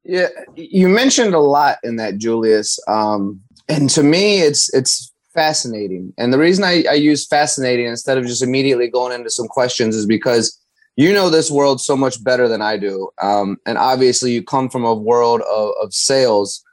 Yeah, 0.04 0.28
you 0.56 0.89
mentioned 0.89 1.34
a 1.34 1.39
lot 1.39 1.78
in 1.84 1.95
that, 1.95 2.17
Julius, 2.17 2.80
um, 2.88 3.41
and 3.67 3.89
to 3.91 4.04
me, 4.04 4.41
it's 4.41 4.71
it's 4.73 5.12
fascinating. 5.34 6.13
And 6.17 6.32
the 6.32 6.38
reason 6.38 6.63
I, 6.63 6.86
I 6.89 6.93
use 6.93 7.28
fascinating 7.28 7.88
instead 7.88 8.17
of 8.17 8.25
just 8.25 8.43
immediately 8.43 8.88
going 8.88 9.13
into 9.13 9.30
some 9.30 9.47
questions 9.47 9.95
is 9.95 10.06
because 10.06 10.58
you 10.95 11.12
know 11.12 11.29
this 11.29 11.51
world 11.51 11.81
so 11.81 11.97
much 11.97 12.23
better 12.23 12.47
than 12.47 12.62
I 12.62 12.77
do. 12.77 13.10
Um, 13.21 13.58
and 13.65 13.77
obviously, 13.77 14.31
you 14.31 14.43
come 14.43 14.69
from 14.69 14.86
a 14.86 14.93
world 14.93 15.41
of, 15.41 15.71
of 15.81 15.93
sales. 15.93 16.63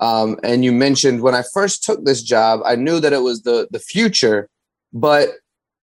Um, 0.00 0.38
and 0.42 0.64
you 0.64 0.72
mentioned 0.72 1.20
when 1.20 1.34
I 1.34 1.42
first 1.52 1.84
took 1.84 2.04
this 2.04 2.22
job, 2.22 2.60
I 2.64 2.74
knew 2.74 3.00
that 3.00 3.12
it 3.12 3.22
was 3.22 3.42
the 3.42 3.68
the 3.70 3.78
future, 3.78 4.48
but 4.92 5.30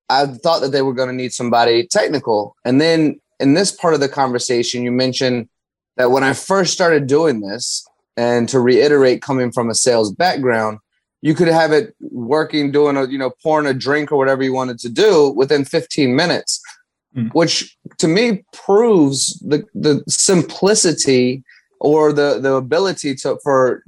I 0.09 0.25
thought 0.25 0.61
that 0.61 0.71
they 0.71 0.81
were 0.81 0.93
going 0.93 1.09
to 1.09 1.15
need 1.15 1.33
somebody 1.33 1.85
technical. 1.87 2.55
And 2.63 2.79
then 2.79 3.19
in 3.39 3.53
this 3.53 3.71
part 3.71 3.93
of 3.93 3.99
the 3.99 4.09
conversation, 4.09 4.83
you 4.83 4.91
mentioned 4.91 5.49
that 5.97 6.11
when 6.11 6.23
I 6.23 6.33
first 6.33 6.73
started 6.73 7.07
doing 7.07 7.41
this, 7.41 7.85
and 8.15 8.49
to 8.49 8.59
reiterate, 8.59 9.21
coming 9.21 9.51
from 9.51 9.69
a 9.69 9.75
sales 9.75 10.11
background, 10.11 10.79
you 11.21 11.35
could 11.35 11.47
have 11.47 11.71
it 11.71 11.95
working, 11.99 12.71
doing 12.71 12.95
a 12.95 13.05
you 13.07 13.17
know 13.17 13.31
pouring 13.41 13.67
a 13.67 13.73
drink 13.73 14.11
or 14.11 14.17
whatever 14.17 14.43
you 14.43 14.53
wanted 14.53 14.79
to 14.79 14.89
do 14.89 15.29
within 15.29 15.65
15 15.65 16.15
minutes 16.15 16.61
mm. 17.17 17.29
which 17.33 17.77
to 17.97 18.07
me 18.07 18.43
proves 18.53 19.39
the 19.39 19.65
the 19.73 20.03
simplicity 20.07 21.43
or 21.79 22.13
the 22.13 22.39
the 22.39 22.53
ability 22.53 23.15
to 23.15 23.37
for 23.43 23.83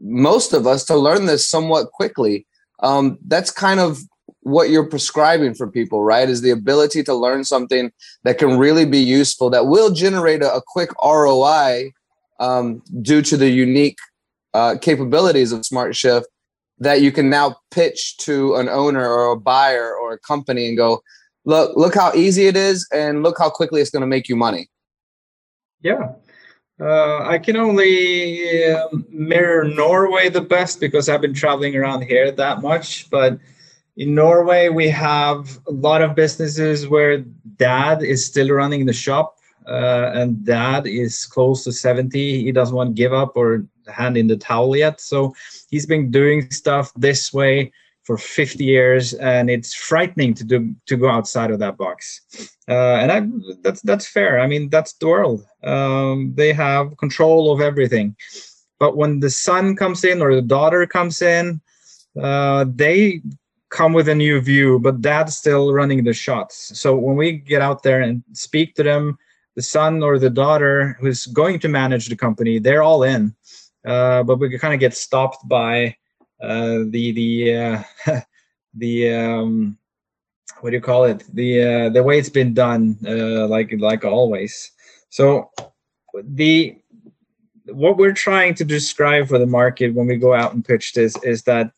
most 0.00 0.52
of 0.52 0.66
us 0.66 0.84
to 0.84 0.96
learn 0.96 1.26
this 1.26 1.48
somewhat 1.48 1.90
quickly. 1.92 2.46
Um, 2.80 3.18
that's 3.26 3.50
kind 3.50 3.80
of 3.80 3.98
what 4.42 4.70
you're 4.70 4.88
prescribing 4.88 5.54
for 5.54 5.66
people, 5.66 6.02
right? 6.02 6.28
Is 6.28 6.40
the 6.40 6.50
ability 6.50 7.02
to 7.04 7.14
learn 7.14 7.44
something 7.44 7.92
that 8.22 8.38
can 8.38 8.56
really 8.56 8.86
be 8.86 9.00
useful, 9.00 9.50
that 9.50 9.66
will 9.66 9.90
generate 9.90 10.42
a, 10.42 10.54
a 10.54 10.62
quick 10.66 10.90
ROI 11.02 11.92
um, 12.40 12.82
due 13.02 13.20
to 13.22 13.36
the 13.36 13.50
unique 13.50 13.98
uh, 14.54 14.76
capabilities 14.80 15.52
of 15.52 15.60
SmartShift 15.62 16.24
that 16.78 17.00
you 17.00 17.10
can 17.10 17.28
now 17.28 17.56
pitch 17.70 18.16
to 18.18 18.54
an 18.54 18.68
owner 18.68 19.06
or 19.06 19.32
a 19.32 19.36
buyer 19.36 19.94
or 19.94 20.12
a 20.12 20.18
company 20.18 20.68
and 20.68 20.76
go, 20.76 21.02
look 21.48 21.76
look 21.76 21.94
how 21.94 22.12
easy 22.14 22.46
it 22.46 22.56
is 22.56 22.86
and 22.92 23.22
look 23.22 23.36
how 23.38 23.50
quickly 23.50 23.80
it's 23.80 23.90
going 23.90 24.06
to 24.08 24.14
make 24.16 24.28
you 24.28 24.36
money 24.36 24.68
yeah 25.80 26.12
uh, 26.80 27.20
i 27.24 27.38
can 27.38 27.56
only 27.56 28.64
um, 28.66 29.04
mirror 29.08 29.64
norway 29.64 30.28
the 30.28 30.40
best 30.40 30.78
because 30.78 31.08
i've 31.08 31.20
been 31.20 31.34
traveling 31.34 31.74
around 31.74 32.02
here 32.02 32.30
that 32.30 32.62
much 32.62 33.10
but 33.10 33.38
in 33.98 34.14
Norway, 34.14 34.68
we 34.68 34.88
have 34.90 35.58
a 35.66 35.72
lot 35.72 36.02
of 36.02 36.14
businesses 36.14 36.86
where 36.86 37.18
dad 37.56 38.00
is 38.00 38.24
still 38.24 38.48
running 38.50 38.86
the 38.86 38.92
shop 38.92 39.38
uh, 39.66 40.12
and 40.14 40.44
dad 40.44 40.86
is 40.86 41.26
close 41.26 41.64
to 41.64 41.72
70. 41.72 42.44
He 42.44 42.52
doesn't 42.52 42.76
want 42.76 42.90
to 42.90 42.94
give 42.94 43.12
up 43.12 43.36
or 43.36 43.66
hand 43.88 44.16
in 44.16 44.28
the 44.28 44.36
towel 44.36 44.76
yet. 44.76 45.00
So 45.00 45.34
he's 45.68 45.84
been 45.84 46.12
doing 46.12 46.48
stuff 46.52 46.92
this 46.94 47.32
way 47.32 47.72
for 48.08 48.16
50 48.16 48.64
years 48.64 49.12
and 49.12 49.50
it's 49.50 49.74
frightening 49.74 50.32
to 50.32 50.42
do 50.42 50.74
to 50.86 50.96
go 50.96 51.10
outside 51.10 51.50
of 51.50 51.58
that 51.58 51.76
box 51.76 52.22
uh, 52.66 52.96
and 53.02 53.12
I, 53.12 53.18
that's 53.62 53.82
that's 53.82 54.06
fair 54.06 54.40
i 54.40 54.46
mean 54.46 54.70
that's 54.70 54.94
the 54.94 55.08
world 55.08 55.44
um, 55.62 56.32
they 56.34 56.54
have 56.54 56.96
control 56.96 57.52
of 57.52 57.60
everything 57.60 58.16
but 58.78 58.96
when 58.96 59.20
the 59.20 59.28
son 59.28 59.76
comes 59.76 60.04
in 60.04 60.22
or 60.22 60.34
the 60.34 60.48
daughter 60.56 60.86
comes 60.86 61.20
in 61.20 61.60
uh, 62.18 62.64
they 62.82 63.20
come 63.68 63.92
with 63.92 64.08
a 64.08 64.14
new 64.14 64.40
view, 64.40 64.78
but 64.78 65.02
dad's 65.02 65.36
still 65.36 65.74
running 65.74 66.02
the 66.02 66.12
shots. 66.14 66.78
So 66.80 66.96
when 66.96 67.16
we 67.16 67.32
get 67.32 67.60
out 67.60 67.82
there 67.82 68.00
and 68.00 68.24
speak 68.32 68.74
to 68.76 68.82
them, 68.82 69.18
the 69.56 69.62
son 69.62 70.02
or 70.02 70.18
the 70.18 70.30
daughter 70.30 70.96
who's 71.00 71.26
going 71.26 71.58
to 71.60 71.68
manage 71.68 72.08
the 72.08 72.16
company, 72.16 72.58
they're 72.58 72.82
all 72.82 73.02
in. 73.02 73.34
Uh, 73.84 74.22
but 74.22 74.38
we 74.38 74.58
kind 74.58 74.74
of 74.74 74.80
get 74.80 74.94
stopped 74.96 75.46
by 75.48 75.94
the 76.40 77.12
the 77.12 77.56
uh, 77.56 78.20
the 78.74 79.14
um, 79.14 79.78
what 80.60 80.70
do 80.70 80.76
you 80.76 80.82
call 80.82 81.04
it? 81.04 81.24
The 81.32 81.62
uh, 81.62 81.88
the 81.90 82.02
way 82.02 82.18
it's 82.18 82.28
been 82.28 82.54
done, 82.54 82.98
uh, 83.06 83.46
like 83.46 83.72
like 83.78 84.04
always. 84.04 84.70
So 85.10 85.50
the 86.14 86.76
what 87.66 87.96
we're 87.96 88.12
trying 88.12 88.54
to 88.54 88.64
describe 88.64 89.28
for 89.28 89.38
the 89.38 89.46
market 89.46 89.94
when 89.94 90.06
we 90.06 90.16
go 90.16 90.34
out 90.34 90.54
and 90.54 90.64
pitch 90.64 90.94
this 90.94 91.16
is 91.22 91.42
that 91.44 91.72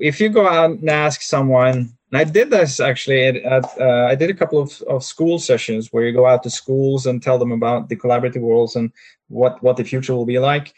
if 0.00 0.20
you 0.20 0.28
go 0.28 0.48
out 0.48 0.70
and 0.70 0.88
ask 0.88 1.20
someone, 1.20 1.92
and 2.10 2.18
I 2.18 2.24
did 2.24 2.50
this 2.50 2.80
actually 2.80 3.24
at, 3.24 3.36
at 3.36 3.64
uh, 3.80 4.06
I 4.08 4.14
did 4.14 4.30
a 4.30 4.34
couple 4.34 4.60
of, 4.60 4.80
of 4.82 5.04
school 5.04 5.38
sessions 5.38 5.92
where 5.92 6.04
you 6.04 6.12
go 6.12 6.26
out 6.26 6.42
to 6.44 6.50
schools 6.50 7.06
and 7.06 7.22
tell 7.22 7.38
them 7.38 7.52
about 7.52 7.88
the 7.88 7.96
collaborative 7.96 8.40
worlds 8.40 8.76
and 8.76 8.90
what 9.28 9.62
what 9.62 9.76
the 9.76 9.84
future 9.84 10.14
will 10.14 10.26
be 10.26 10.38
like. 10.38 10.74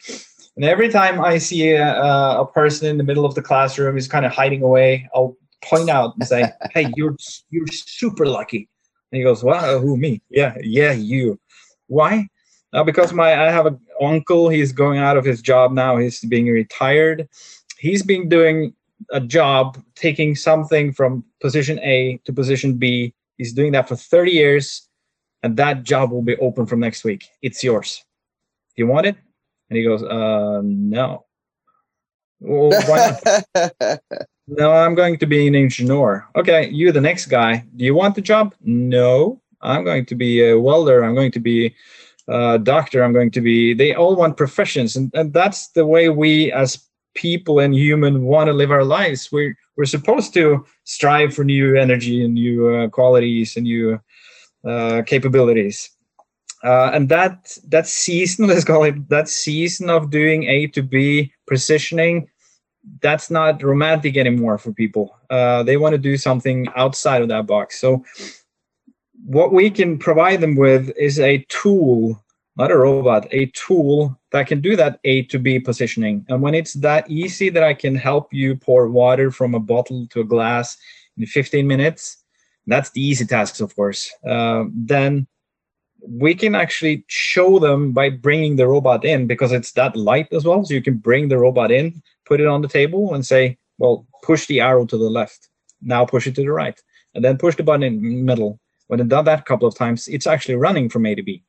And 0.58 0.64
every 0.64 0.88
time 0.88 1.20
I 1.20 1.38
see 1.38 1.70
a, 1.70 1.94
a 1.94 2.44
person 2.44 2.88
in 2.88 2.98
the 2.98 3.04
middle 3.04 3.24
of 3.24 3.36
the 3.36 3.42
classroom 3.42 3.96
is 3.96 4.08
kind 4.08 4.26
of 4.26 4.32
hiding 4.32 4.60
away, 4.60 5.08
I'll 5.14 5.36
point 5.62 5.88
out 5.88 6.16
and 6.16 6.26
say, 6.26 6.50
"Hey, 6.72 6.92
you're 6.96 7.14
you're 7.50 7.68
super 7.68 8.26
lucky." 8.26 8.68
And 9.12 9.18
he 9.18 9.22
goes, 9.22 9.44
"Well, 9.44 9.78
who 9.78 9.96
me? 9.96 10.20
Yeah, 10.30 10.56
yeah, 10.60 10.90
you. 10.90 11.38
Why? 11.86 12.26
Uh, 12.72 12.82
because 12.82 13.12
my 13.12 13.34
I 13.40 13.52
have 13.52 13.66
an 13.66 13.78
uncle. 14.02 14.48
He's 14.48 14.72
going 14.72 14.98
out 14.98 15.16
of 15.16 15.24
his 15.24 15.40
job 15.40 15.70
now. 15.70 15.96
He's 15.96 16.24
being 16.24 16.48
retired. 16.48 17.28
He's 17.78 18.02
been 18.02 18.28
doing 18.28 18.74
a 19.12 19.20
job 19.20 19.80
taking 19.94 20.34
something 20.34 20.92
from 20.92 21.24
position 21.40 21.78
A 21.84 22.20
to 22.24 22.32
position 22.32 22.78
B. 22.78 23.14
He's 23.36 23.52
doing 23.52 23.70
that 23.72 23.88
for 23.88 23.94
30 23.94 24.32
years, 24.32 24.88
and 25.44 25.56
that 25.56 25.84
job 25.84 26.10
will 26.10 26.22
be 26.22 26.36
open 26.38 26.66
from 26.66 26.80
next 26.80 27.04
week. 27.04 27.28
It's 27.42 27.62
yours. 27.62 28.04
You 28.74 28.88
want 28.88 29.06
it? 29.06 29.16
And 29.70 29.76
he 29.76 29.84
goes, 29.84 30.02
uh, 30.02 30.60
no. 30.64 31.26
Well, 32.40 32.70
no, 34.46 34.72
I'm 34.72 34.94
going 34.94 35.18
to 35.18 35.26
be 35.26 35.46
an 35.46 35.54
engineer. 35.54 36.26
Okay, 36.36 36.70
you're 36.70 36.92
the 36.92 37.00
next 37.00 37.26
guy. 37.26 37.64
Do 37.76 37.84
you 37.84 37.94
want 37.94 38.14
the 38.14 38.20
job? 38.20 38.54
No, 38.62 39.40
I'm 39.60 39.84
going 39.84 40.06
to 40.06 40.14
be 40.14 40.48
a 40.48 40.58
welder. 40.58 41.04
I'm 41.04 41.14
going 41.14 41.32
to 41.32 41.40
be 41.40 41.74
a 42.28 42.58
doctor. 42.58 43.02
I'm 43.02 43.12
going 43.12 43.32
to 43.32 43.40
be. 43.40 43.74
They 43.74 43.94
all 43.94 44.14
want 44.14 44.36
professions, 44.36 44.94
and, 44.96 45.10
and 45.14 45.32
that's 45.32 45.68
the 45.68 45.84
way 45.84 46.08
we 46.08 46.52
as 46.52 46.78
people 47.14 47.58
and 47.58 47.74
human 47.74 48.22
want 48.22 48.46
to 48.46 48.52
live 48.52 48.70
our 48.70 48.84
lives. 48.84 49.32
We're 49.32 49.56
we're 49.76 49.84
supposed 49.84 50.32
to 50.34 50.64
strive 50.84 51.34
for 51.34 51.44
new 51.44 51.76
energy 51.76 52.24
and 52.24 52.34
new 52.34 52.68
uh, 52.68 52.88
qualities 52.88 53.56
and 53.56 53.64
new 53.64 54.00
uh, 54.66 55.02
capabilities. 55.02 55.90
Uh, 56.64 56.90
and 56.92 57.08
that 57.08 57.56
that 57.68 57.86
season, 57.86 58.46
let's 58.48 58.64
call 58.64 58.84
it 58.84 59.08
that 59.08 59.28
season 59.28 59.90
of 59.90 60.10
doing 60.10 60.44
A 60.44 60.66
to 60.68 60.82
B 60.82 61.32
positioning, 61.46 62.28
that's 63.02 63.30
not 63.30 63.62
romantic 63.62 64.16
anymore 64.16 64.58
for 64.58 64.72
people. 64.72 65.16
Uh, 65.30 65.62
they 65.62 65.76
want 65.76 65.92
to 65.92 65.98
do 65.98 66.16
something 66.16 66.68
outside 66.74 67.22
of 67.22 67.28
that 67.28 67.46
box. 67.46 67.78
So 67.78 68.04
what 69.24 69.52
we 69.52 69.70
can 69.70 69.98
provide 69.98 70.40
them 70.40 70.56
with 70.56 70.90
is 70.96 71.18
a 71.18 71.44
tool 71.48 72.22
not 72.58 72.72
a 72.72 72.76
robot, 72.76 73.28
a 73.30 73.46
tool 73.54 74.18
that 74.32 74.48
can 74.48 74.60
do 74.60 74.74
that 74.74 74.98
A 75.04 75.22
to 75.26 75.38
B 75.38 75.60
positioning. 75.60 76.26
And 76.28 76.42
when 76.42 76.54
it's 76.54 76.74
that 76.74 77.08
easy 77.08 77.50
that 77.50 77.62
I 77.62 77.72
can 77.72 77.94
help 77.94 78.34
you 78.34 78.56
pour 78.56 78.88
water 78.88 79.30
from 79.30 79.54
a 79.54 79.60
bottle 79.60 80.08
to 80.08 80.20
a 80.20 80.24
glass 80.24 80.76
in 81.16 81.24
15 81.24 81.66
minutes, 81.66 82.24
that's 82.66 82.90
the 82.90 83.00
easy 83.00 83.24
tasks, 83.24 83.60
of 83.60 83.74
course. 83.76 84.12
Uh, 84.28 84.64
then 84.74 85.28
we 86.00 86.34
can 86.34 86.54
actually 86.54 87.04
show 87.08 87.58
them 87.58 87.92
by 87.92 88.10
bringing 88.10 88.56
the 88.56 88.66
robot 88.66 89.04
in 89.04 89.26
because 89.26 89.52
it's 89.52 89.72
that 89.72 89.96
light 89.96 90.28
as 90.32 90.44
well. 90.44 90.64
So 90.64 90.74
you 90.74 90.82
can 90.82 90.96
bring 90.96 91.28
the 91.28 91.38
robot 91.38 91.70
in, 91.70 92.02
put 92.24 92.40
it 92.40 92.46
on 92.46 92.62
the 92.62 92.68
table, 92.68 93.14
and 93.14 93.24
say, 93.26 93.58
well, 93.78 94.06
push 94.22 94.46
the 94.46 94.60
arrow 94.60 94.86
to 94.86 94.96
the 94.96 95.10
left. 95.10 95.48
Now 95.82 96.04
push 96.04 96.26
it 96.26 96.34
to 96.36 96.42
the 96.42 96.52
right. 96.52 96.80
And 97.14 97.24
then 97.24 97.38
push 97.38 97.56
the 97.56 97.62
button 97.62 97.82
in 97.82 98.24
middle. 98.24 98.60
When 98.88 99.00
it 99.00 99.08
done 99.08 99.24
that 99.26 99.40
a 99.40 99.42
couple 99.42 99.68
of 99.68 99.76
times, 99.76 100.08
it's 100.08 100.26
actually 100.26 100.54
running 100.54 100.88
from 100.88 101.06
A 101.06 101.14
to 101.14 101.22
B. 101.22 101.42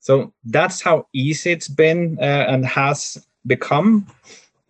So 0.00 0.32
that's 0.44 0.80
how 0.80 1.06
easy 1.12 1.52
it's 1.52 1.68
been 1.68 2.18
uh, 2.20 2.46
and 2.48 2.64
has 2.66 3.24
become. 3.46 4.06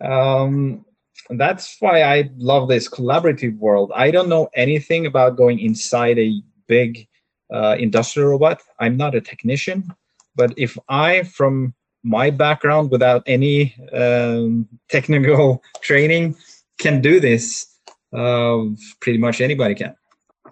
Um, 0.01 0.85
that's 1.29 1.77
why 1.79 2.03
I 2.03 2.29
love 2.37 2.67
this 2.67 2.89
collaborative 2.89 3.57
world. 3.57 3.91
I 3.95 4.11
don't 4.11 4.29
know 4.29 4.49
anything 4.53 5.05
about 5.05 5.37
going 5.37 5.59
inside 5.59 6.19
a 6.19 6.41
big 6.67 7.07
uh, 7.53 7.75
industrial 7.79 8.29
robot. 8.29 8.61
I'm 8.79 8.97
not 8.97 9.15
a 9.15 9.21
technician, 9.21 9.93
but 10.35 10.53
if 10.57 10.77
I, 10.89 11.23
from 11.23 11.73
my 12.03 12.29
background, 12.29 12.91
without 12.91 13.23
any 13.27 13.75
um, 13.93 14.67
technical 14.89 15.63
training, 15.81 16.35
can 16.79 17.01
do 17.01 17.19
this, 17.19 17.67
uh, 18.15 18.63
pretty 19.01 19.17
much 19.17 19.41
anybody 19.41 19.75
can. 19.75 19.95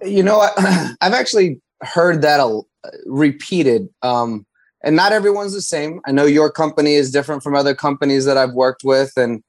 You 0.04 0.24
know, 0.24 0.40
I, 0.40 0.96
have 1.02 1.14
actually 1.14 1.60
heard 1.82 2.22
that 2.22 2.40
a, 2.40 2.62
repeated. 3.06 3.90
Um, 4.02 4.46
and 4.84 4.96
not 4.96 5.12
everyone's 5.12 5.54
the 5.54 5.62
same. 5.62 6.00
I 6.06 6.12
know 6.12 6.26
your 6.26 6.52
company 6.52 6.94
is 6.94 7.12
different 7.12 7.44
from 7.44 7.56
other 7.56 7.76
companies 7.76 8.26
that 8.26 8.38
I've 8.38 8.54
worked 8.54 8.84
with, 8.84 9.12
and 9.18 9.44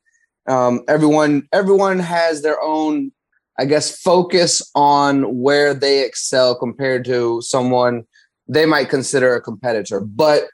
um, 0.49 0.83
everyone 0.89 1.47
everyone 1.53 2.01
has 2.01 2.43
their 2.43 2.61
own, 2.61 3.13
I 3.61 3.67
guess, 3.67 4.01
focus 4.01 4.63
on 4.75 5.43
where 5.43 5.75
they 5.75 6.03
excel 6.03 6.55
compared 6.55 7.05
to 7.05 7.43
someone 7.43 8.05
they 8.49 8.65
might 8.65 8.89
consider 8.89 9.35
a 9.35 9.41
competitor. 9.43 10.01
But 10.01 10.45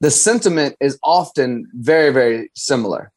the 0.00 0.10
sentiment 0.10 0.74
is 0.80 0.98
often 1.04 1.70
very 1.74 2.12
very 2.12 2.50
similar, 2.56 3.12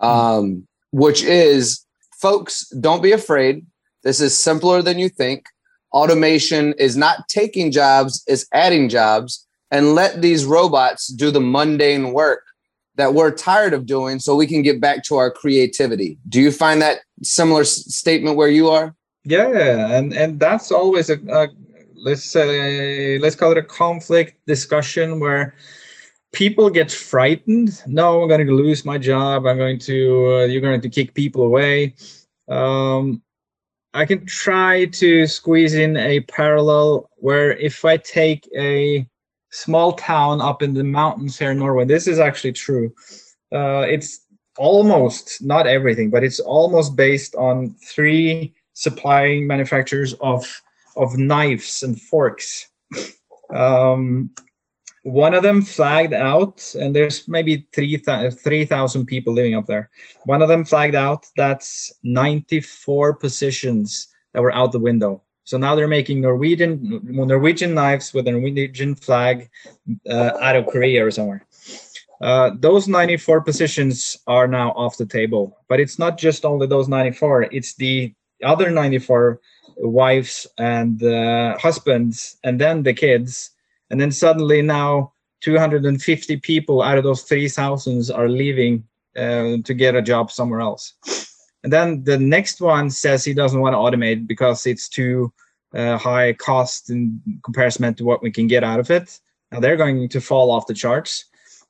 um, 0.00 0.66
which 0.90 1.22
is, 1.22 1.84
folks, 2.18 2.66
don't 2.80 3.02
be 3.02 3.12
afraid. 3.12 3.66
This 4.04 4.22
is 4.22 4.36
simpler 4.36 4.80
than 4.80 4.98
you 4.98 5.10
think. 5.10 5.44
Automation 5.92 6.72
is 6.78 6.96
not 6.96 7.28
taking 7.28 7.70
jobs; 7.70 8.24
is 8.26 8.48
adding 8.54 8.88
jobs 8.88 9.46
and 9.70 9.94
let 9.94 10.22
these 10.22 10.46
robots 10.46 11.08
do 11.08 11.30
the 11.30 11.42
mundane 11.42 12.14
work 12.14 12.43
that 12.96 13.14
we're 13.14 13.30
tired 13.30 13.72
of 13.72 13.86
doing 13.86 14.18
so 14.18 14.36
we 14.36 14.46
can 14.46 14.62
get 14.62 14.80
back 14.80 15.02
to 15.04 15.16
our 15.16 15.30
creativity. 15.30 16.18
Do 16.28 16.40
you 16.40 16.50
find 16.50 16.80
that 16.82 17.00
similar 17.22 17.62
s- 17.62 17.92
statement 17.94 18.36
where 18.36 18.48
you 18.48 18.68
are? 18.68 18.94
Yeah, 19.24 19.96
and 19.96 20.12
and 20.12 20.38
that's 20.38 20.70
always 20.70 21.10
a, 21.10 21.18
a 21.30 21.48
let's 21.94 22.24
say 22.24 23.18
let's 23.18 23.36
call 23.36 23.52
it 23.52 23.58
a 23.58 23.62
conflict 23.62 24.36
discussion 24.46 25.18
where 25.20 25.54
people 26.32 26.68
get 26.68 26.92
frightened. 26.92 27.82
No, 27.86 28.22
I'm 28.22 28.28
going 28.28 28.46
to 28.46 28.52
lose 28.52 28.84
my 28.84 28.98
job. 28.98 29.46
I'm 29.46 29.56
going 29.56 29.78
to 29.80 30.34
uh, 30.34 30.44
you're 30.44 30.60
going 30.60 30.80
to 30.80 30.88
kick 30.88 31.14
people 31.14 31.44
away. 31.44 31.94
Um, 32.48 33.22
I 33.94 34.04
can 34.04 34.26
try 34.26 34.86
to 34.86 35.26
squeeze 35.26 35.74
in 35.74 35.96
a 35.96 36.20
parallel 36.20 37.08
where 37.16 37.52
if 37.52 37.84
I 37.84 37.96
take 37.96 38.48
a 38.56 39.06
small 39.54 39.92
town 39.92 40.40
up 40.40 40.62
in 40.62 40.74
the 40.74 40.84
mountains 40.84 41.38
here 41.38 41.52
in 41.52 41.58
Norway. 41.58 41.84
This 41.84 42.08
is 42.08 42.18
actually 42.18 42.52
true. 42.52 42.92
Uh, 43.52 43.86
it's 43.88 44.26
almost 44.58 45.42
not 45.42 45.66
everything, 45.66 46.10
but 46.10 46.24
it's 46.24 46.40
almost 46.40 46.96
based 46.96 47.34
on 47.36 47.74
three 47.86 48.52
supplying 48.72 49.46
manufacturers 49.46 50.14
of 50.14 50.44
of 50.96 51.16
knives 51.16 51.82
and 51.82 52.00
forks. 52.00 52.68
Um, 53.52 54.30
one 55.02 55.34
of 55.34 55.42
them 55.42 55.60
flagged 55.60 56.14
out, 56.14 56.74
and 56.80 56.96
there's 56.96 57.28
maybe 57.28 57.66
3,000 57.74 58.38
3, 58.38 59.04
people 59.04 59.34
living 59.34 59.54
up 59.54 59.66
there. 59.66 59.90
One 60.24 60.40
of 60.40 60.48
them 60.48 60.64
flagged 60.64 60.94
out 60.94 61.26
that's 61.36 61.92
94 62.04 63.14
positions 63.14 64.08
that 64.32 64.40
were 64.40 64.54
out 64.54 64.72
the 64.72 64.78
window. 64.78 65.22
So 65.44 65.58
now 65.58 65.74
they're 65.74 65.88
making 65.88 66.20
Norwegian 66.20 67.00
Norwegian 67.04 67.74
knives 67.74 68.14
with 68.14 68.26
a 68.26 68.32
Norwegian 68.32 68.94
flag 68.94 69.50
uh, 70.08 70.32
out 70.40 70.56
of 70.56 70.66
Korea 70.66 71.06
or 71.06 71.10
somewhere. 71.10 71.46
Uh, 72.20 72.52
those 72.58 72.88
94 72.88 73.42
positions 73.42 74.16
are 74.26 74.48
now 74.48 74.70
off 74.70 74.96
the 74.96 75.04
table, 75.04 75.58
but 75.68 75.80
it's 75.80 75.98
not 75.98 76.16
just 76.16 76.44
only 76.44 76.66
those 76.66 76.88
94. 76.88 77.48
It's 77.52 77.74
the 77.74 78.14
other 78.42 78.70
94 78.70 79.40
wives 79.78 80.46
and 80.58 81.02
uh, 81.02 81.58
husbands 81.58 82.36
and 82.44 82.60
then 82.60 82.82
the 82.82 82.94
kids 82.94 83.50
and 83.90 84.00
then 84.00 84.10
suddenly 84.10 84.62
now 84.62 85.12
250 85.40 86.36
people 86.38 86.82
out 86.82 86.98
of 86.98 87.04
those 87.04 87.22
3000 87.22 88.10
are 88.12 88.28
leaving 88.28 88.84
uh, 89.16 89.56
to 89.64 89.74
get 89.74 89.94
a 89.94 90.02
job 90.02 90.30
somewhere 90.30 90.60
else 90.60 90.94
and 91.64 91.72
then 91.72 92.04
the 92.04 92.18
next 92.18 92.60
one 92.60 92.88
says 92.90 93.24
he 93.24 93.34
doesn't 93.34 93.60
want 93.60 93.74
to 93.74 93.78
automate 93.78 94.26
because 94.26 94.66
it's 94.66 94.88
too 94.88 95.32
uh, 95.74 95.98
high 95.98 96.32
cost 96.34 96.90
in 96.90 97.20
comparison 97.42 97.92
to 97.94 98.04
what 98.04 98.22
we 98.22 98.30
can 98.30 98.46
get 98.46 98.62
out 98.62 98.78
of 98.78 98.90
it 98.90 99.18
now 99.50 99.58
they're 99.58 99.76
going 99.76 100.08
to 100.08 100.20
fall 100.20 100.50
off 100.52 100.68
the 100.68 100.74
charts 100.74 101.24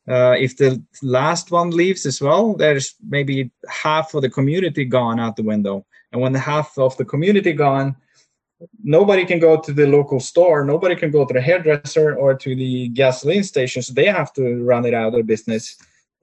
uh, 0.08 0.36
if 0.38 0.56
the 0.56 0.82
last 1.02 1.50
one 1.50 1.70
leaves 1.70 2.04
as 2.04 2.20
well, 2.20 2.54
there's 2.54 2.94
maybe 3.08 3.50
half 3.68 4.12
of 4.14 4.22
the 4.22 4.28
community 4.28 4.84
gone 4.84 5.18
out 5.18 5.36
the 5.36 5.42
window. 5.42 5.86
And 6.12 6.20
when 6.20 6.32
the 6.32 6.38
half 6.38 6.76
of 6.78 6.96
the 6.98 7.04
community 7.04 7.52
gone, 7.52 7.96
nobody 8.82 9.24
can 9.24 9.40
go 9.40 9.60
to 9.60 9.72
the 9.72 9.86
local 9.86 10.20
store, 10.20 10.64
nobody 10.64 10.94
can 10.94 11.10
go 11.10 11.24
to 11.24 11.32
the 11.32 11.40
hairdresser 11.40 12.14
or 12.16 12.34
to 12.34 12.54
the 12.54 12.88
gasoline 12.88 13.42
station, 13.42 13.82
so 13.82 13.92
they 13.92 14.06
have 14.06 14.32
to 14.34 14.62
run 14.62 14.84
it 14.84 14.94
out 14.94 15.14
of 15.14 15.26
business. 15.26 15.76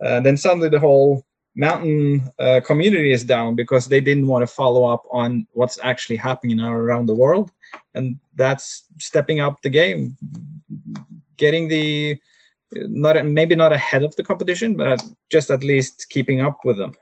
Uh, 0.03 0.19
then 0.19 0.37
suddenly 0.37 0.69
the 0.69 0.79
whole 0.79 1.25
mountain 1.55 2.29
uh, 2.39 2.61
community 2.65 3.11
is 3.11 3.23
down 3.23 3.55
because 3.55 3.87
they 3.87 3.99
didn't 3.99 4.27
want 4.27 4.43
to 4.43 4.47
follow 4.47 4.85
up 4.85 5.03
on 5.11 5.45
what's 5.53 5.77
actually 5.83 6.15
happening 6.15 6.59
around 6.59 7.05
the 7.05 7.15
world, 7.15 7.51
and 7.93 8.17
that's 8.35 8.85
stepping 8.99 9.39
up 9.39 9.61
the 9.61 9.69
game, 9.69 10.17
getting 11.37 11.67
the 11.67 12.17
not 12.73 13.23
maybe 13.25 13.55
not 13.55 13.73
ahead 13.73 14.03
of 14.03 14.15
the 14.15 14.23
competition, 14.23 14.75
but 14.75 15.03
just 15.29 15.51
at 15.51 15.63
least 15.63 16.07
keeping 16.09 16.41
up 16.41 16.59
with 16.63 16.77
them. 16.77 16.93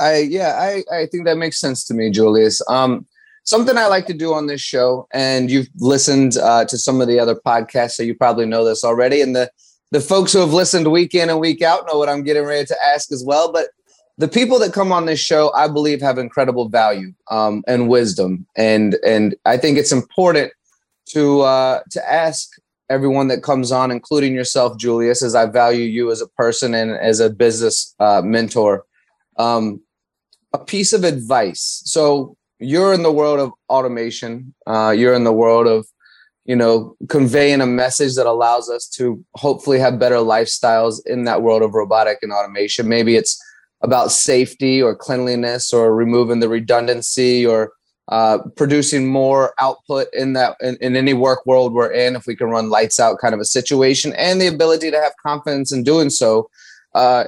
I 0.00 0.18
yeah, 0.18 0.56
I 0.58 0.84
I 0.94 1.06
think 1.06 1.24
that 1.24 1.38
makes 1.38 1.58
sense 1.58 1.84
to 1.86 1.94
me, 1.94 2.10
Julius. 2.10 2.62
Um, 2.68 3.06
something 3.44 3.76
I 3.76 3.86
like 3.86 4.06
to 4.06 4.14
do 4.14 4.32
on 4.32 4.46
this 4.46 4.60
show, 4.60 5.08
and 5.12 5.50
you've 5.50 5.68
listened 5.78 6.36
uh, 6.36 6.64
to 6.66 6.78
some 6.78 7.00
of 7.00 7.08
the 7.08 7.18
other 7.18 7.34
podcasts, 7.34 7.92
so 7.92 8.02
you 8.02 8.14
probably 8.14 8.46
know 8.46 8.64
this 8.64 8.84
already. 8.84 9.20
And 9.22 9.34
the 9.34 9.50
the 9.90 10.00
folks 10.00 10.32
who 10.32 10.40
have 10.40 10.52
listened 10.52 10.90
week 10.90 11.14
in 11.14 11.30
and 11.30 11.40
week 11.40 11.62
out 11.62 11.86
know 11.90 11.98
what 11.98 12.08
I'm 12.08 12.22
getting 12.22 12.44
ready 12.44 12.66
to 12.66 12.76
ask 12.84 13.10
as 13.10 13.24
well. 13.24 13.50
But 13.50 13.68
the 14.18 14.28
people 14.28 14.58
that 14.58 14.72
come 14.72 14.90
on 14.90 15.06
this 15.06 15.20
show, 15.20 15.52
I 15.54 15.68
believe, 15.68 16.00
have 16.00 16.18
incredible 16.18 16.68
value 16.68 17.14
um, 17.30 17.62
and 17.68 17.88
wisdom, 17.88 18.46
and 18.56 18.96
and 19.06 19.36
I 19.44 19.56
think 19.56 19.78
it's 19.78 19.92
important 19.92 20.52
to 21.10 21.42
uh, 21.42 21.80
to 21.92 22.12
ask 22.12 22.50
everyone 22.90 23.28
that 23.28 23.42
comes 23.42 23.70
on, 23.70 23.90
including 23.90 24.34
yourself, 24.34 24.76
Julius, 24.76 25.22
as 25.22 25.34
I 25.34 25.46
value 25.46 25.84
you 25.84 26.10
as 26.10 26.20
a 26.20 26.26
person 26.26 26.74
and 26.74 26.90
as 26.92 27.20
a 27.20 27.30
business 27.30 27.94
uh, 28.00 28.22
mentor. 28.22 28.84
Um, 29.36 29.80
a 30.52 30.58
piece 30.58 30.92
of 30.92 31.04
advice. 31.04 31.82
So 31.84 32.36
you're 32.58 32.94
in 32.94 33.02
the 33.02 33.12
world 33.12 33.38
of 33.38 33.52
automation. 33.68 34.54
Uh, 34.66 34.94
you're 34.96 35.14
in 35.14 35.24
the 35.24 35.32
world 35.32 35.66
of, 35.66 35.86
you 36.44 36.56
know, 36.56 36.96
conveying 37.08 37.60
a 37.60 37.66
message 37.66 38.16
that 38.16 38.26
allows 38.26 38.70
us 38.70 38.88
to 38.96 39.22
hopefully 39.34 39.78
have 39.78 39.98
better 39.98 40.16
lifestyles 40.16 41.00
in 41.06 41.24
that 41.24 41.42
world 41.42 41.62
of 41.62 41.74
robotic 41.74 42.18
and 42.22 42.32
automation. 42.32 42.88
Maybe 42.88 43.16
it's 43.16 43.38
about 43.80 44.10
safety 44.10 44.82
or 44.82 44.94
cleanliness 44.94 45.72
or 45.72 45.94
removing 45.94 46.40
the 46.40 46.48
redundancy 46.48 47.46
or 47.46 47.72
uh, 48.08 48.38
producing 48.56 49.06
more 49.06 49.52
output 49.60 50.08
in 50.14 50.32
that 50.32 50.56
in, 50.60 50.76
in, 50.80 50.96
any 50.96 51.12
work 51.12 51.44
world 51.44 51.74
we're 51.74 51.92
in 51.92 52.16
if 52.16 52.26
we 52.26 52.34
can 52.34 52.48
run 52.48 52.70
lights 52.70 52.98
out 52.98 53.18
kind 53.18 53.34
of 53.34 53.40
a 53.40 53.44
situation 53.44 54.14
and 54.14 54.40
the 54.40 54.46
ability 54.46 54.90
to 54.90 54.98
have 54.98 55.12
confidence 55.22 55.72
in 55.72 55.84
doing 55.84 56.08
so 56.08 56.48
uh, 56.94 57.24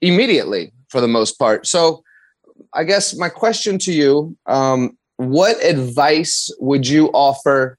immediately 0.00 0.72
for 0.88 1.00
the 1.00 1.08
most 1.08 1.38
part. 1.38 1.66
So 1.66 2.02
i 2.72 2.84
guess 2.84 3.16
my 3.16 3.28
question 3.28 3.78
to 3.78 3.92
you 3.92 4.36
um, 4.46 4.96
what 5.16 5.62
advice 5.62 6.50
would 6.60 6.86
you 6.88 7.08
offer? 7.08 7.76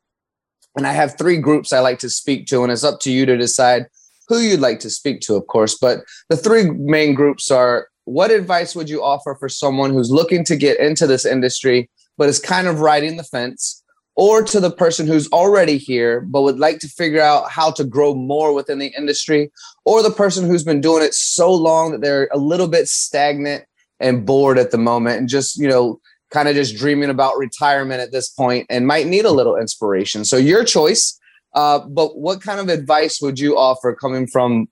And 0.76 0.86
i 0.86 0.94
have 0.94 1.18
three 1.18 1.38
groups 1.38 1.74
i 1.74 1.80
like 1.80 2.00
to 2.00 2.10
speak 2.10 2.46
to 2.48 2.62
and 2.64 2.72
it's 2.72 2.84
up 2.84 3.00
to 3.02 3.12
you 3.12 3.26
to 3.26 3.36
decide 3.36 3.88
who 4.38 4.44
you'd 4.44 4.60
like 4.60 4.80
to 4.80 4.90
speak 4.90 5.22
to 5.22 5.36
of 5.36 5.46
course 5.48 5.78
but 5.78 6.00
the 6.30 6.38
three 6.38 6.70
main 6.72 7.14
groups 7.14 7.52
are 7.52 7.88
what 8.06 8.32
advice 8.32 8.76
would 8.76 8.90
you 8.90 9.04
offer 9.04 9.36
for 9.40 9.48
someone 9.48 9.92
who's 9.92 10.12
looking 10.12 10.44
to 10.44 10.56
get 10.56 10.80
into 10.80 11.06
this 11.06 11.26
industry 11.26 11.90
but 12.22 12.30
is 12.30 12.40
kind 12.40 12.68
of 12.68 12.82
riding 12.82 13.18
the 13.18 13.24
fence, 13.24 13.84
or 14.16 14.44
to 14.44 14.60
the 14.60 14.70
person 14.70 15.08
who's 15.08 15.28
already 15.32 15.78
here 15.78 16.22
but 16.22 16.44
would 16.44 16.60
like 16.60 16.78
to 16.78 16.88
figure 16.88 17.20
out 17.20 17.50
how 17.50 17.72
to 17.72 17.84
grow 17.84 18.14
more 18.14 18.54
within 18.54 18.78
the 18.78 18.94
industry, 18.96 19.52
or 19.86 20.04
the 20.04 20.12
person 20.12 20.46
who's 20.46 20.64
been 20.64 20.82
doing 20.82 21.04
it 21.04 21.16
so 21.16 21.52
long 21.52 21.92
that 21.92 22.02
they're 22.02 22.30
a 22.32 22.38
little 22.38 22.68
bit 22.68 22.88
stagnant 22.88 23.66
and 24.00 24.24
bored 24.24 24.60
at 24.60 24.70
the 24.70 24.78
moment 24.78 25.18
and 25.18 25.30
just, 25.30 25.58
you 25.58 25.68
know, 25.68 26.00
kind 26.30 26.48
of 26.48 26.54
just 26.54 26.78
dreaming 26.78 27.10
about 27.10 27.40
retirement 27.40 28.02
at 28.02 28.12
this 28.12 28.30
point 28.30 28.68
and 28.70 28.86
might 28.86 29.08
need 29.08 29.26
a 29.26 29.32
little 29.32 29.58
inspiration. 29.58 30.24
So, 30.24 30.38
your 30.38 30.64
choice. 30.64 31.18
Uh, 31.54 31.80
but 31.80 32.18
what 32.18 32.42
kind 32.42 32.60
of 32.60 32.70
advice 32.70 33.22
would 33.22 33.40
you 33.40 33.58
offer 33.58 33.94
coming 33.94 34.28
from 34.28 34.68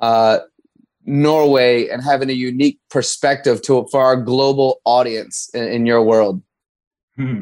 uh, 0.00 0.38
Norway 1.04 1.88
and 1.88 2.02
having 2.02 2.30
a 2.30 2.34
unique 2.34 2.78
perspective 2.90 3.62
to 3.62 3.86
for 3.90 4.00
our 4.00 4.16
global 4.16 4.80
audience 4.84 5.50
in, 5.54 5.64
in 5.64 5.86
your 5.86 6.02
world? 6.02 6.42
Hmm. 7.16 7.40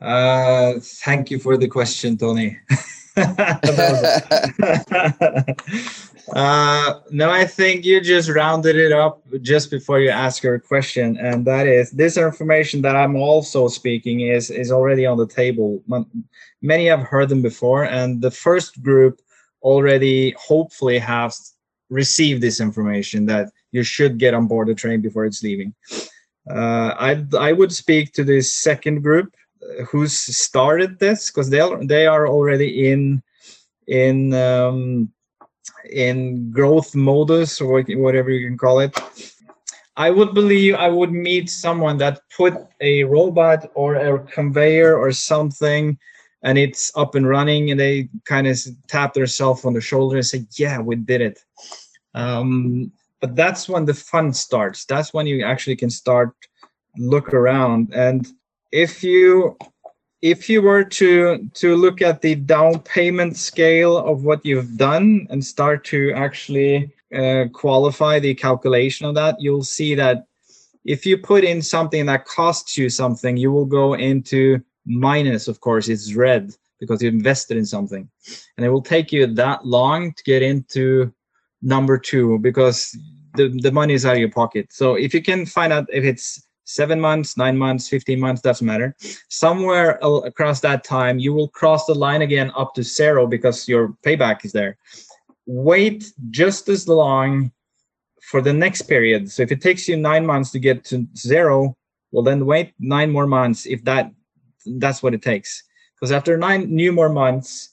Uh, 0.00 0.74
thank 0.80 1.30
you 1.30 1.38
for 1.38 1.56
the 1.56 1.68
question, 1.68 2.16
Tony. 2.16 2.58
uh, 6.30 7.00
no, 7.10 7.30
I 7.30 7.44
think 7.44 7.84
you 7.84 8.00
just 8.00 8.28
rounded 8.28 8.76
it 8.76 8.92
up 8.92 9.22
just 9.40 9.70
before 9.70 10.00
you 10.00 10.10
ask 10.10 10.42
your 10.42 10.58
question, 10.58 11.16
and 11.18 11.44
that 11.46 11.66
is 11.66 11.90
this 11.90 12.16
information 12.16 12.80
that 12.82 12.96
I'm 12.96 13.16
also 13.16 13.68
speaking 13.68 14.20
is 14.20 14.50
is 14.50 14.70
already 14.70 15.04
on 15.04 15.18
the 15.18 15.26
table. 15.26 15.82
Many 16.62 16.86
have 16.86 17.00
heard 17.00 17.28
them 17.28 17.42
before, 17.42 17.84
and 17.84 18.22
the 18.22 18.30
first 18.30 18.82
group 18.82 19.20
already 19.62 20.34
hopefully 20.38 20.98
has 20.98 21.54
received 21.90 22.40
this 22.40 22.60
information 22.60 23.26
that 23.26 23.50
you 23.72 23.82
should 23.82 24.18
get 24.18 24.34
on 24.34 24.46
board 24.46 24.68
the 24.68 24.74
train 24.74 25.00
before 25.00 25.24
it's 25.24 25.42
leaving. 25.42 25.74
Uh, 26.48 26.94
I 26.98 27.24
I 27.38 27.52
would 27.52 27.72
speak 27.72 28.12
to 28.12 28.24
this 28.24 28.52
second 28.52 29.02
group 29.02 29.34
uh, 29.62 29.84
who's 29.84 30.16
started 30.16 30.98
this 30.98 31.30
because 31.30 31.50
they 31.50 31.60
they 31.86 32.06
are 32.06 32.28
already 32.28 32.90
in 32.90 33.22
in 33.88 34.34
um, 34.34 35.12
in 35.90 36.50
growth 36.50 36.94
modus 36.94 37.60
or 37.60 37.82
whatever 37.88 38.30
you 38.30 38.46
can 38.46 38.58
call 38.58 38.80
it. 38.80 38.98
I 39.96 40.10
would 40.10 40.32
believe 40.34 40.74
I 40.74 40.88
would 40.88 41.12
meet 41.12 41.50
someone 41.50 41.98
that 41.98 42.22
put 42.34 42.54
a 42.80 43.04
robot 43.04 43.70
or 43.74 43.96
a 43.96 44.18
conveyor 44.20 44.96
or 44.96 45.12
something 45.12 45.98
and 46.42 46.58
it's 46.58 46.90
up 46.96 47.14
and 47.14 47.28
running 47.28 47.70
and 47.70 47.78
they 47.78 48.08
kind 48.24 48.46
of 48.46 48.58
tap 48.88 49.12
themselves 49.12 49.64
on 49.64 49.74
the 49.74 49.80
shoulder 49.80 50.16
and 50.16 50.26
say, 50.26 50.44
yeah, 50.52 50.80
we 50.80 50.96
did 50.96 51.20
it. 51.20 51.44
Um, 52.14 52.90
but 53.22 53.36
that's 53.36 53.68
when 53.68 53.86
the 53.86 53.94
fun 53.94 54.34
starts 54.34 54.84
that's 54.84 55.14
when 55.14 55.26
you 55.26 55.42
actually 55.42 55.76
can 55.76 55.88
start 55.88 56.34
look 56.98 57.32
around 57.32 57.94
and 57.94 58.26
if 58.72 59.02
you 59.02 59.56
if 60.22 60.48
you 60.48 60.62
were 60.62 60.84
to 60.84 61.48
to 61.54 61.76
look 61.76 62.00
at 62.00 62.22
the 62.22 62.34
down 62.34 62.78
payment 62.80 63.36
scale 63.36 63.98
of 63.98 64.24
what 64.24 64.44
you've 64.46 64.76
done 64.76 65.26
and 65.30 65.44
start 65.44 65.84
to 65.84 66.12
actually 66.12 66.92
uh, 67.14 67.44
qualify 67.52 68.18
the 68.18 68.34
calculation 68.34 69.06
of 69.06 69.14
that 69.14 69.36
you'll 69.38 69.64
see 69.64 69.94
that 69.94 70.26
if 70.84 71.04
you 71.04 71.18
put 71.18 71.44
in 71.44 71.60
something 71.60 72.06
that 72.06 72.24
costs 72.24 72.78
you 72.78 72.88
something 72.88 73.36
you 73.36 73.52
will 73.52 73.66
go 73.66 73.94
into 73.94 74.60
minus 74.86 75.48
of 75.48 75.60
course 75.60 75.88
it's 75.88 76.14
red 76.14 76.54
because 76.80 77.02
you 77.02 77.08
invested 77.08 77.56
in 77.56 77.66
something 77.66 78.08
and 78.56 78.64
it 78.66 78.70
will 78.70 78.82
take 78.82 79.12
you 79.12 79.26
that 79.26 79.64
long 79.66 80.12
to 80.14 80.22
get 80.24 80.42
into 80.42 81.12
number 81.62 81.96
two 81.98 82.38
because 82.40 82.96
the, 83.34 83.48
the 83.62 83.72
money 83.72 83.94
is 83.94 84.04
out 84.04 84.14
of 84.14 84.18
your 84.18 84.30
pocket. 84.30 84.72
So 84.72 84.94
if 84.94 85.14
you 85.14 85.22
can 85.22 85.46
find 85.46 85.72
out 85.72 85.86
if 85.92 86.04
it's 86.04 86.46
seven 86.74 87.00
months, 87.00 87.36
nine 87.36 87.56
months, 87.56 87.88
15 87.88 88.18
months, 88.18 88.42
doesn't 88.42 88.66
matter. 88.66 88.96
Somewhere 89.28 89.98
across 90.02 90.60
that 90.60 90.84
time, 90.84 91.18
you 91.18 91.32
will 91.32 91.48
cross 91.48 91.86
the 91.86 91.94
line 91.94 92.22
again 92.22 92.50
up 92.56 92.74
to 92.74 92.82
zero 92.82 93.26
because 93.26 93.68
your 93.68 93.94
payback 94.04 94.44
is 94.44 94.52
there. 94.52 94.76
Wait 95.46 96.12
just 96.30 96.68
as 96.68 96.88
long 96.88 97.52
for 98.22 98.40
the 98.40 98.52
next 98.52 98.82
period. 98.82 99.30
So 99.30 99.42
if 99.42 99.52
it 99.52 99.60
takes 99.60 99.88
you 99.88 99.96
nine 99.96 100.24
months 100.24 100.50
to 100.52 100.58
get 100.58 100.84
to 100.86 101.06
zero, 101.16 101.76
well 102.10 102.22
then 102.22 102.46
wait 102.46 102.72
nine 102.78 103.10
more 103.10 103.26
months 103.26 103.66
if 103.66 103.84
that 103.84 104.12
that's 104.78 105.02
what 105.02 105.14
it 105.14 105.22
takes. 105.22 105.64
Because 105.94 106.12
after 106.12 106.36
nine 106.36 106.72
new 106.74 106.92
more 106.92 107.08
months, 107.08 107.70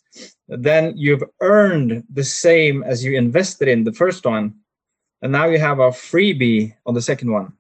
then 0.47 0.93
you've 0.97 1.23
earned 1.41 2.03
the 2.11 2.23
same 2.23 2.83
as 2.83 3.03
you 3.03 3.15
invested 3.17 3.67
in 3.67 3.83
the 3.83 3.93
first 3.93 4.25
one 4.25 4.55
and 5.21 5.31
now 5.31 5.45
you 5.45 5.59
have 5.59 5.79
a 5.79 5.89
freebie 5.89 6.75
on 6.85 6.93
the 6.93 7.01
second 7.01 7.31
one. 7.31 7.53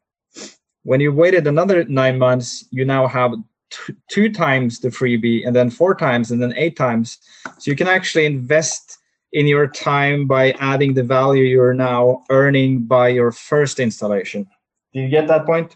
When 0.83 0.99
you 0.99 1.11
waited 1.13 1.47
another 1.47 1.83
nine 1.85 2.17
months, 2.17 2.65
you 2.71 2.85
now 2.85 3.07
have 3.07 3.33
t- 3.69 3.93
two 4.09 4.31
times 4.31 4.79
the 4.79 4.89
freebie, 4.89 5.45
and 5.45 5.55
then 5.55 5.69
four 5.69 5.93
times, 5.95 6.31
and 6.31 6.41
then 6.41 6.53
eight 6.55 6.75
times. 6.75 7.17
So 7.57 7.69
you 7.71 7.75
can 7.75 7.87
actually 7.87 8.25
invest 8.25 8.97
in 9.33 9.45
your 9.45 9.67
time 9.67 10.25
by 10.25 10.51
adding 10.53 10.93
the 10.93 11.03
value 11.03 11.43
you're 11.43 11.73
now 11.73 12.23
earning 12.29 12.83
by 12.83 13.09
your 13.09 13.31
first 13.31 13.79
installation. 13.79 14.47
Do 14.93 15.01
you 15.01 15.09
get 15.09 15.27
that 15.27 15.45
point? 15.45 15.75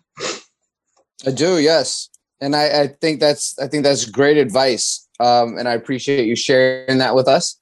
I 1.26 1.32
do, 1.32 1.60
yes. 1.60 2.10
and 2.43 2.56
I, 2.56 2.82
I 2.82 2.88
think 2.88 3.20
that's 3.22 3.58
I 3.58 3.68
think 3.68 3.84
that's 3.84 4.06
great 4.06 4.38
advice, 4.38 5.08
um, 5.20 5.58
and 5.58 5.68
I 5.68 5.74
appreciate 5.74 6.28
you 6.28 6.36
sharing 6.36 6.97
that 6.97 7.16
with 7.16 7.28
us. 7.28 7.58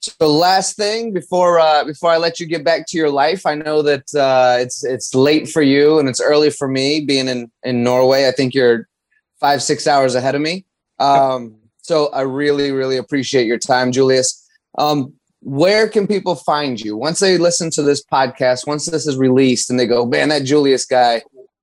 So, 0.00 0.32
last 0.32 0.76
thing 0.76 1.12
before 1.12 1.60
uh, 1.60 1.84
before 1.84 2.10
I 2.10 2.16
let 2.16 2.40
you 2.40 2.46
get 2.46 2.64
back 2.64 2.86
to 2.88 2.96
your 2.96 3.10
life, 3.10 3.44
I 3.44 3.54
know 3.54 3.82
that 3.82 4.14
uh, 4.14 4.56
it's 4.58 4.82
it's 4.82 5.14
late 5.14 5.46
for 5.46 5.60
you 5.60 5.98
and 5.98 6.08
it's 6.08 6.22
early 6.22 6.48
for 6.48 6.68
me 6.68 7.02
being 7.04 7.28
in 7.28 7.50
in 7.64 7.82
Norway. 7.82 8.26
I 8.26 8.32
think 8.32 8.54
you're 8.54 8.88
five 9.40 9.62
six 9.62 9.86
hours 9.86 10.14
ahead 10.14 10.34
of 10.34 10.40
me. 10.40 10.64
Um, 10.98 11.56
so, 11.82 12.08
I 12.12 12.22
really 12.22 12.72
really 12.72 12.96
appreciate 12.96 13.46
your 13.46 13.58
time, 13.58 13.92
Julius. 13.92 14.48
Um, 14.78 15.12
where 15.42 15.86
can 15.86 16.06
people 16.06 16.34
find 16.34 16.80
you 16.80 16.96
once 16.96 17.20
they 17.20 17.36
listen 17.36 17.70
to 17.72 17.82
this 17.82 18.02
podcast? 18.02 18.66
Once 18.66 18.86
this 18.86 19.06
is 19.06 19.18
released, 19.18 19.68
and 19.68 19.78
they 19.78 19.86
go, 19.86 20.06
"Man, 20.06 20.30
that 20.30 20.44
Julius 20.44 20.86
guy." 20.86 21.22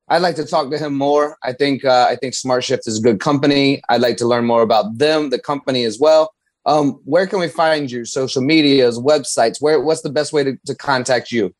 I'd 0.09 0.21
like 0.21 0.37
to 0.37 0.45
talk 0.45 0.71
to 0.71 0.77
him 0.77 0.93
more. 0.93 1.37
I 1.43 1.53
think 1.53 1.83
uh, 1.83 2.05
I 2.07 2.15
think 2.17 2.35
SmartShift 2.35 2.87
is 2.87 2.99
a 2.99 3.01
good 3.01 3.19
company. 3.19 3.81
I'd 3.89 4.01
like 4.01 4.17
to 4.17 4.27
learn 4.27 4.45
more 4.45 4.61
about 4.61 4.99
them, 4.99 5.31
the 5.31 5.39
company 5.39 5.83
as 5.83 5.99
well. 5.99 6.33
Um, 6.67 6.99
where 7.05 7.25
can 7.25 7.39
we 7.39 7.47
find 7.47 7.89
you? 7.89 8.03
Social 8.05 8.41
medias, 8.41 8.99
websites. 8.99 9.61
Where? 9.61 9.81
What's 9.81 10.01
the 10.01 10.11
best 10.11 10.33
way 10.33 10.43
to, 10.43 10.57
to 10.65 10.75
contact 10.75 11.31
you? 11.31 11.55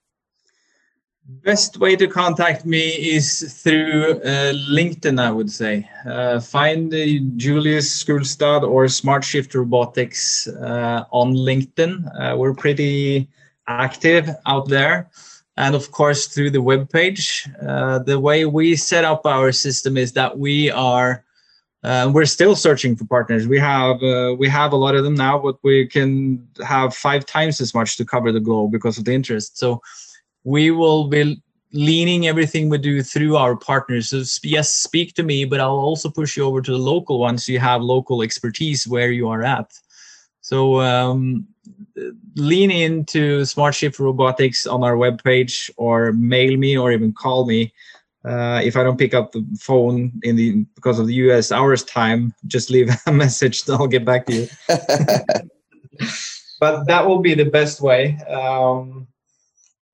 Best 1.43 1.77
way 1.77 1.95
to 1.95 2.07
contact 2.07 2.65
me 2.65 2.87
is 3.15 3.59
through 3.63 4.21
uh, 4.21 4.53
LinkedIn. 4.69 5.19
I 5.19 5.31
would 5.31 5.51
say 5.51 5.89
uh, 6.05 6.39
find 6.39 6.93
uh, 6.93 6.97
Julius 7.35 8.03
Skulstad 8.03 8.63
or 8.63 8.85
SmartShift 8.85 9.53
Robotics 9.55 10.47
uh, 10.47 11.03
on 11.11 11.33
LinkedIn. 11.33 11.93
Uh, 12.19 12.37
we're 12.37 12.53
pretty 12.53 13.29
active 13.67 14.29
out 14.45 14.69
there 14.69 15.09
and 15.57 15.75
of 15.75 15.91
course 15.91 16.27
through 16.27 16.51
the 16.51 16.61
web 16.61 16.89
page. 16.89 17.49
Uh, 17.61 17.99
the 17.99 18.19
way 18.19 18.45
we 18.45 18.75
set 18.75 19.03
up 19.03 19.25
our 19.25 19.51
system 19.51 19.97
is 19.97 20.13
that 20.13 20.37
we 20.37 20.71
are 20.71 21.25
uh, 21.83 22.09
we're 22.13 22.25
still 22.25 22.55
searching 22.55 22.95
for 22.95 23.05
partners. 23.05 23.47
We 23.47 23.59
have 23.59 24.01
uh, 24.01 24.35
we 24.37 24.49
have 24.49 24.71
a 24.73 24.75
lot 24.75 24.95
of 24.95 25.03
them 25.03 25.15
now, 25.15 25.37
but 25.37 25.57
we 25.63 25.87
can 25.87 26.47
have 26.65 26.95
five 26.95 27.25
times 27.25 27.61
as 27.61 27.73
much 27.73 27.97
to 27.97 28.05
cover 28.05 28.31
the 28.31 28.39
globe 28.39 28.71
because 28.71 28.97
of 28.97 29.05
the 29.05 29.13
interest. 29.13 29.57
So 29.57 29.81
we 30.43 30.71
will 30.71 31.07
be 31.07 31.41
leaning 31.73 32.27
everything 32.27 32.69
we 32.69 32.77
do 32.77 33.03
through 33.03 33.35
our 33.35 33.55
partners. 33.55 34.09
So 34.09 34.23
yes, 34.43 34.71
speak 34.73 35.13
to 35.15 35.23
me, 35.23 35.45
but 35.45 35.59
I'll 35.59 35.71
also 35.71 36.09
push 36.09 36.37
you 36.37 36.45
over 36.45 36.61
to 36.61 36.71
the 36.71 36.77
local 36.77 37.19
ones. 37.19 37.45
So 37.45 37.51
you 37.51 37.59
have 37.59 37.81
local 37.81 38.21
expertise 38.23 38.87
where 38.87 39.11
you 39.11 39.29
are 39.29 39.43
at. 39.43 39.71
So 40.41 40.79
um, 40.79 41.45
lean 42.35 42.71
into 42.71 43.41
SmartShift 43.41 43.99
Robotics 43.99 44.65
on 44.65 44.83
our 44.83 44.95
webpage 44.95 45.69
or 45.75 46.13
mail 46.13 46.55
me 46.55 46.77
or 46.77 46.91
even 46.91 47.11
call 47.11 47.45
me. 47.45 47.73
Uh, 48.27 48.59
if 48.61 48.75
I 48.75 48.83
don't 48.83 48.97
pick 48.97 49.13
up 49.13 49.31
the 49.31 49.45
phone 49.59 50.11
in 50.23 50.35
the 50.35 50.65
because 50.75 50.99
of 50.99 51.07
the 51.07 51.13
US 51.15 51.51
hours 51.51 51.83
time, 51.83 52.33
just 52.45 52.69
leave 52.69 52.89
a 53.05 53.11
message. 53.11 53.67
I'll 53.69 53.87
get 53.87 54.03
back 54.03 54.25
to 54.25 54.33
you. 54.33 54.47
but 56.59 56.85
that 56.87 57.07
will 57.07 57.19
be 57.19 57.33
the 57.35 57.45
best 57.45 57.79
way. 57.79 58.17
Um, 58.27 59.07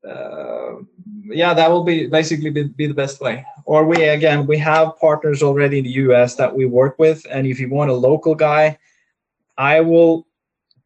uh, 0.08 0.78
yeah, 1.26 1.54
that 1.54 1.70
will 1.70 1.84
be 1.84 2.08
basically 2.08 2.50
be, 2.50 2.64
be 2.64 2.88
the 2.88 2.94
best 2.94 3.22
way. 3.22 3.46
Or 3.66 3.86
we 3.86 4.04
again, 4.04 4.48
we 4.48 4.58
have 4.58 4.98
partners 4.98 5.44
already 5.44 5.78
in 5.78 5.84
the 5.84 5.92
US 5.92 6.36
that 6.36 6.54
we 6.56 6.66
work 6.66 6.98
with, 6.98 7.26
and 7.30 7.46
if 7.46 7.60
you 7.60 7.70
want 7.70 7.92
a 7.92 7.94
local 7.94 8.34
guy, 8.34 8.80
I 9.58 9.82
will 9.82 10.26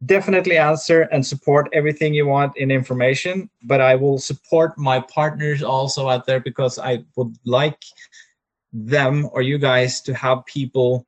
definitely 0.06 0.58
answer 0.58 1.02
and 1.12 1.26
support 1.26 1.68
everything 1.74 2.14
you 2.14 2.28
want 2.28 2.56
in 2.58 2.70
information 2.70 3.50
but 3.64 3.82
i 3.82 3.95
will 3.95 4.20
support 4.20 4.78
my 4.78 5.00
partners 5.00 5.64
also 5.64 6.08
out 6.08 6.26
there 6.28 6.39
because 6.39 6.78
i 6.78 7.04
would 7.16 7.36
like 7.45 7.82
them 8.72 9.28
or 9.32 9.41
you 9.41 9.58
guys 9.58 10.02
to 10.02 10.14
have 10.14 10.45
people 10.45 11.06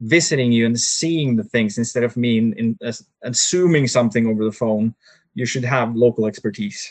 visiting 0.00 0.50
you 0.50 0.64
and 0.66 0.78
seeing 0.78 1.36
the 1.36 1.44
things 1.44 1.76
instead 1.76 2.02
of 2.02 2.16
me 2.16 2.38
in, 2.38 2.52
in 2.54 2.78
uh, 2.84 2.92
assuming 3.22 3.86
something 3.86 4.26
over 4.26 4.44
the 4.44 4.52
phone. 4.52 4.94
You 5.34 5.46
should 5.46 5.64
have 5.64 5.94
local 5.94 6.26
expertise. 6.26 6.88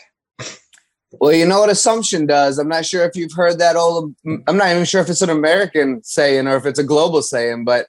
Well 1.13 1.33
you 1.33 1.45
know 1.45 1.59
what 1.59 1.71
assumption 1.71 2.27
does. 2.27 2.59
I'm 2.59 2.67
not 2.67 2.85
sure 2.85 3.03
if 3.03 3.15
you've 3.15 3.33
heard 3.33 3.57
that 3.59 3.75
old 3.75 4.13
i'm 4.47 4.57
not 4.57 4.69
even 4.69 4.85
sure 4.85 5.01
if 5.01 5.09
it's 5.09 5.23
an 5.23 5.29
american 5.29 6.03
saying 6.03 6.47
or 6.47 6.55
if 6.55 6.67
it's 6.67 6.77
a 6.77 6.83
global 6.83 7.23
saying 7.23 7.65
but 7.65 7.87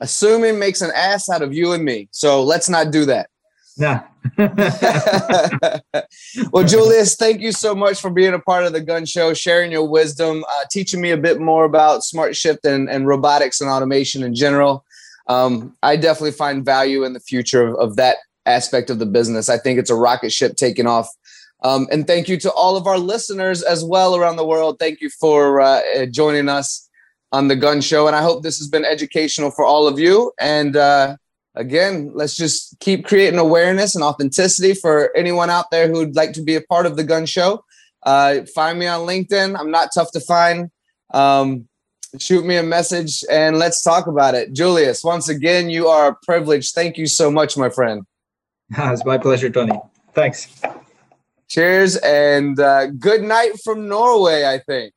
assuming 0.00 0.58
makes 0.58 0.80
an 0.82 0.90
ass 0.94 1.28
out 1.28 1.42
of 1.42 1.52
you 1.52 1.72
and 1.72 1.84
me. 1.84 2.08
So 2.10 2.42
let's 2.42 2.68
not 2.68 2.90
do 2.90 3.04
that. 3.06 3.30
Yeah. 3.76 4.02
well, 6.50 6.64
Julius, 6.64 7.14
thank 7.14 7.40
you 7.40 7.52
so 7.52 7.76
much 7.76 8.00
for 8.00 8.10
being 8.10 8.34
a 8.34 8.40
part 8.40 8.64
of 8.64 8.72
the 8.72 8.80
Gunn 8.80 9.06
Show, 9.06 9.34
sharing 9.34 9.70
your 9.70 9.88
wisdom, 9.88 10.44
uh, 10.48 10.64
teaching 10.70 11.00
me 11.00 11.12
a 11.12 11.16
bit 11.16 11.40
more 11.40 11.64
about 11.64 12.00
SmartShift 12.00 12.64
and, 12.64 12.90
and 12.90 13.06
robotics 13.06 13.60
and 13.60 13.70
automation 13.70 14.24
in 14.24 14.34
general. 14.34 14.84
Um, 15.28 15.76
I 15.82 15.96
definitely 15.96 16.32
find 16.32 16.64
value 16.64 17.04
in 17.04 17.12
the 17.12 17.20
future 17.20 17.68
of, 17.68 17.76
of, 17.76 17.96
that 17.96 18.16
aspect 18.46 18.90
of 18.90 18.98
the 18.98 19.06
business. 19.06 19.48
I 19.48 19.58
think 19.58 19.78
it's 19.78 19.90
a 19.90 19.94
rocket 19.94 20.32
ship 20.32 20.56
taking 20.56 20.86
off. 20.86 21.08
Um, 21.62 21.86
and 21.92 22.06
thank 22.06 22.28
you 22.28 22.36
to 22.38 22.50
all 22.52 22.76
of 22.76 22.86
our 22.86 22.98
listeners 22.98 23.62
as 23.62 23.84
well 23.84 24.16
around 24.16 24.36
the 24.36 24.46
world. 24.46 24.78
Thank 24.78 25.00
you 25.00 25.10
for 25.10 25.60
uh, 25.60 26.06
joining 26.06 26.48
us 26.48 26.87
on 27.32 27.48
the 27.48 27.56
Gunn 27.56 27.80
Show. 27.80 28.06
And 28.06 28.16
I 28.16 28.22
hope 28.22 28.42
this 28.42 28.58
has 28.58 28.68
been 28.68 28.84
educational 28.84 29.50
for 29.50 29.64
all 29.64 29.86
of 29.86 29.98
you. 29.98 30.32
And 30.40 30.76
uh, 30.76 31.16
again, 31.54 32.10
let's 32.14 32.36
just 32.36 32.78
keep 32.80 33.04
creating 33.04 33.38
awareness 33.38 33.94
and 33.94 34.04
authenticity 34.04 34.74
for 34.74 35.14
anyone 35.16 35.50
out 35.50 35.70
there 35.70 35.88
who'd 35.88 36.16
like 36.16 36.32
to 36.34 36.42
be 36.42 36.54
a 36.54 36.62
part 36.62 36.86
of 36.86 36.96
the 36.96 37.04
Gunn 37.04 37.26
Show. 37.26 37.64
Uh, 38.02 38.42
find 38.54 38.78
me 38.78 38.86
on 38.86 39.06
LinkedIn. 39.06 39.58
I'm 39.58 39.70
not 39.70 39.90
tough 39.94 40.12
to 40.12 40.20
find. 40.20 40.70
Um, 41.12 41.68
shoot 42.18 42.44
me 42.44 42.56
a 42.56 42.62
message 42.62 43.22
and 43.30 43.58
let's 43.58 43.82
talk 43.82 44.06
about 44.06 44.34
it. 44.34 44.52
Julius, 44.52 45.04
once 45.04 45.28
again, 45.28 45.68
you 45.68 45.88
are 45.88 46.08
a 46.08 46.16
privilege. 46.24 46.72
Thank 46.72 46.96
you 46.96 47.06
so 47.06 47.30
much, 47.30 47.56
my 47.56 47.68
friend. 47.68 48.06
it's 48.70 49.04
my 49.04 49.18
pleasure, 49.18 49.50
Tony. 49.50 49.78
Thanks. 50.14 50.48
Cheers 51.48 51.96
and 51.96 52.58
uh, 52.60 52.86
good 52.86 53.22
night 53.22 53.52
from 53.64 53.88
Norway, 53.88 54.44
I 54.44 54.58
think. 54.58 54.92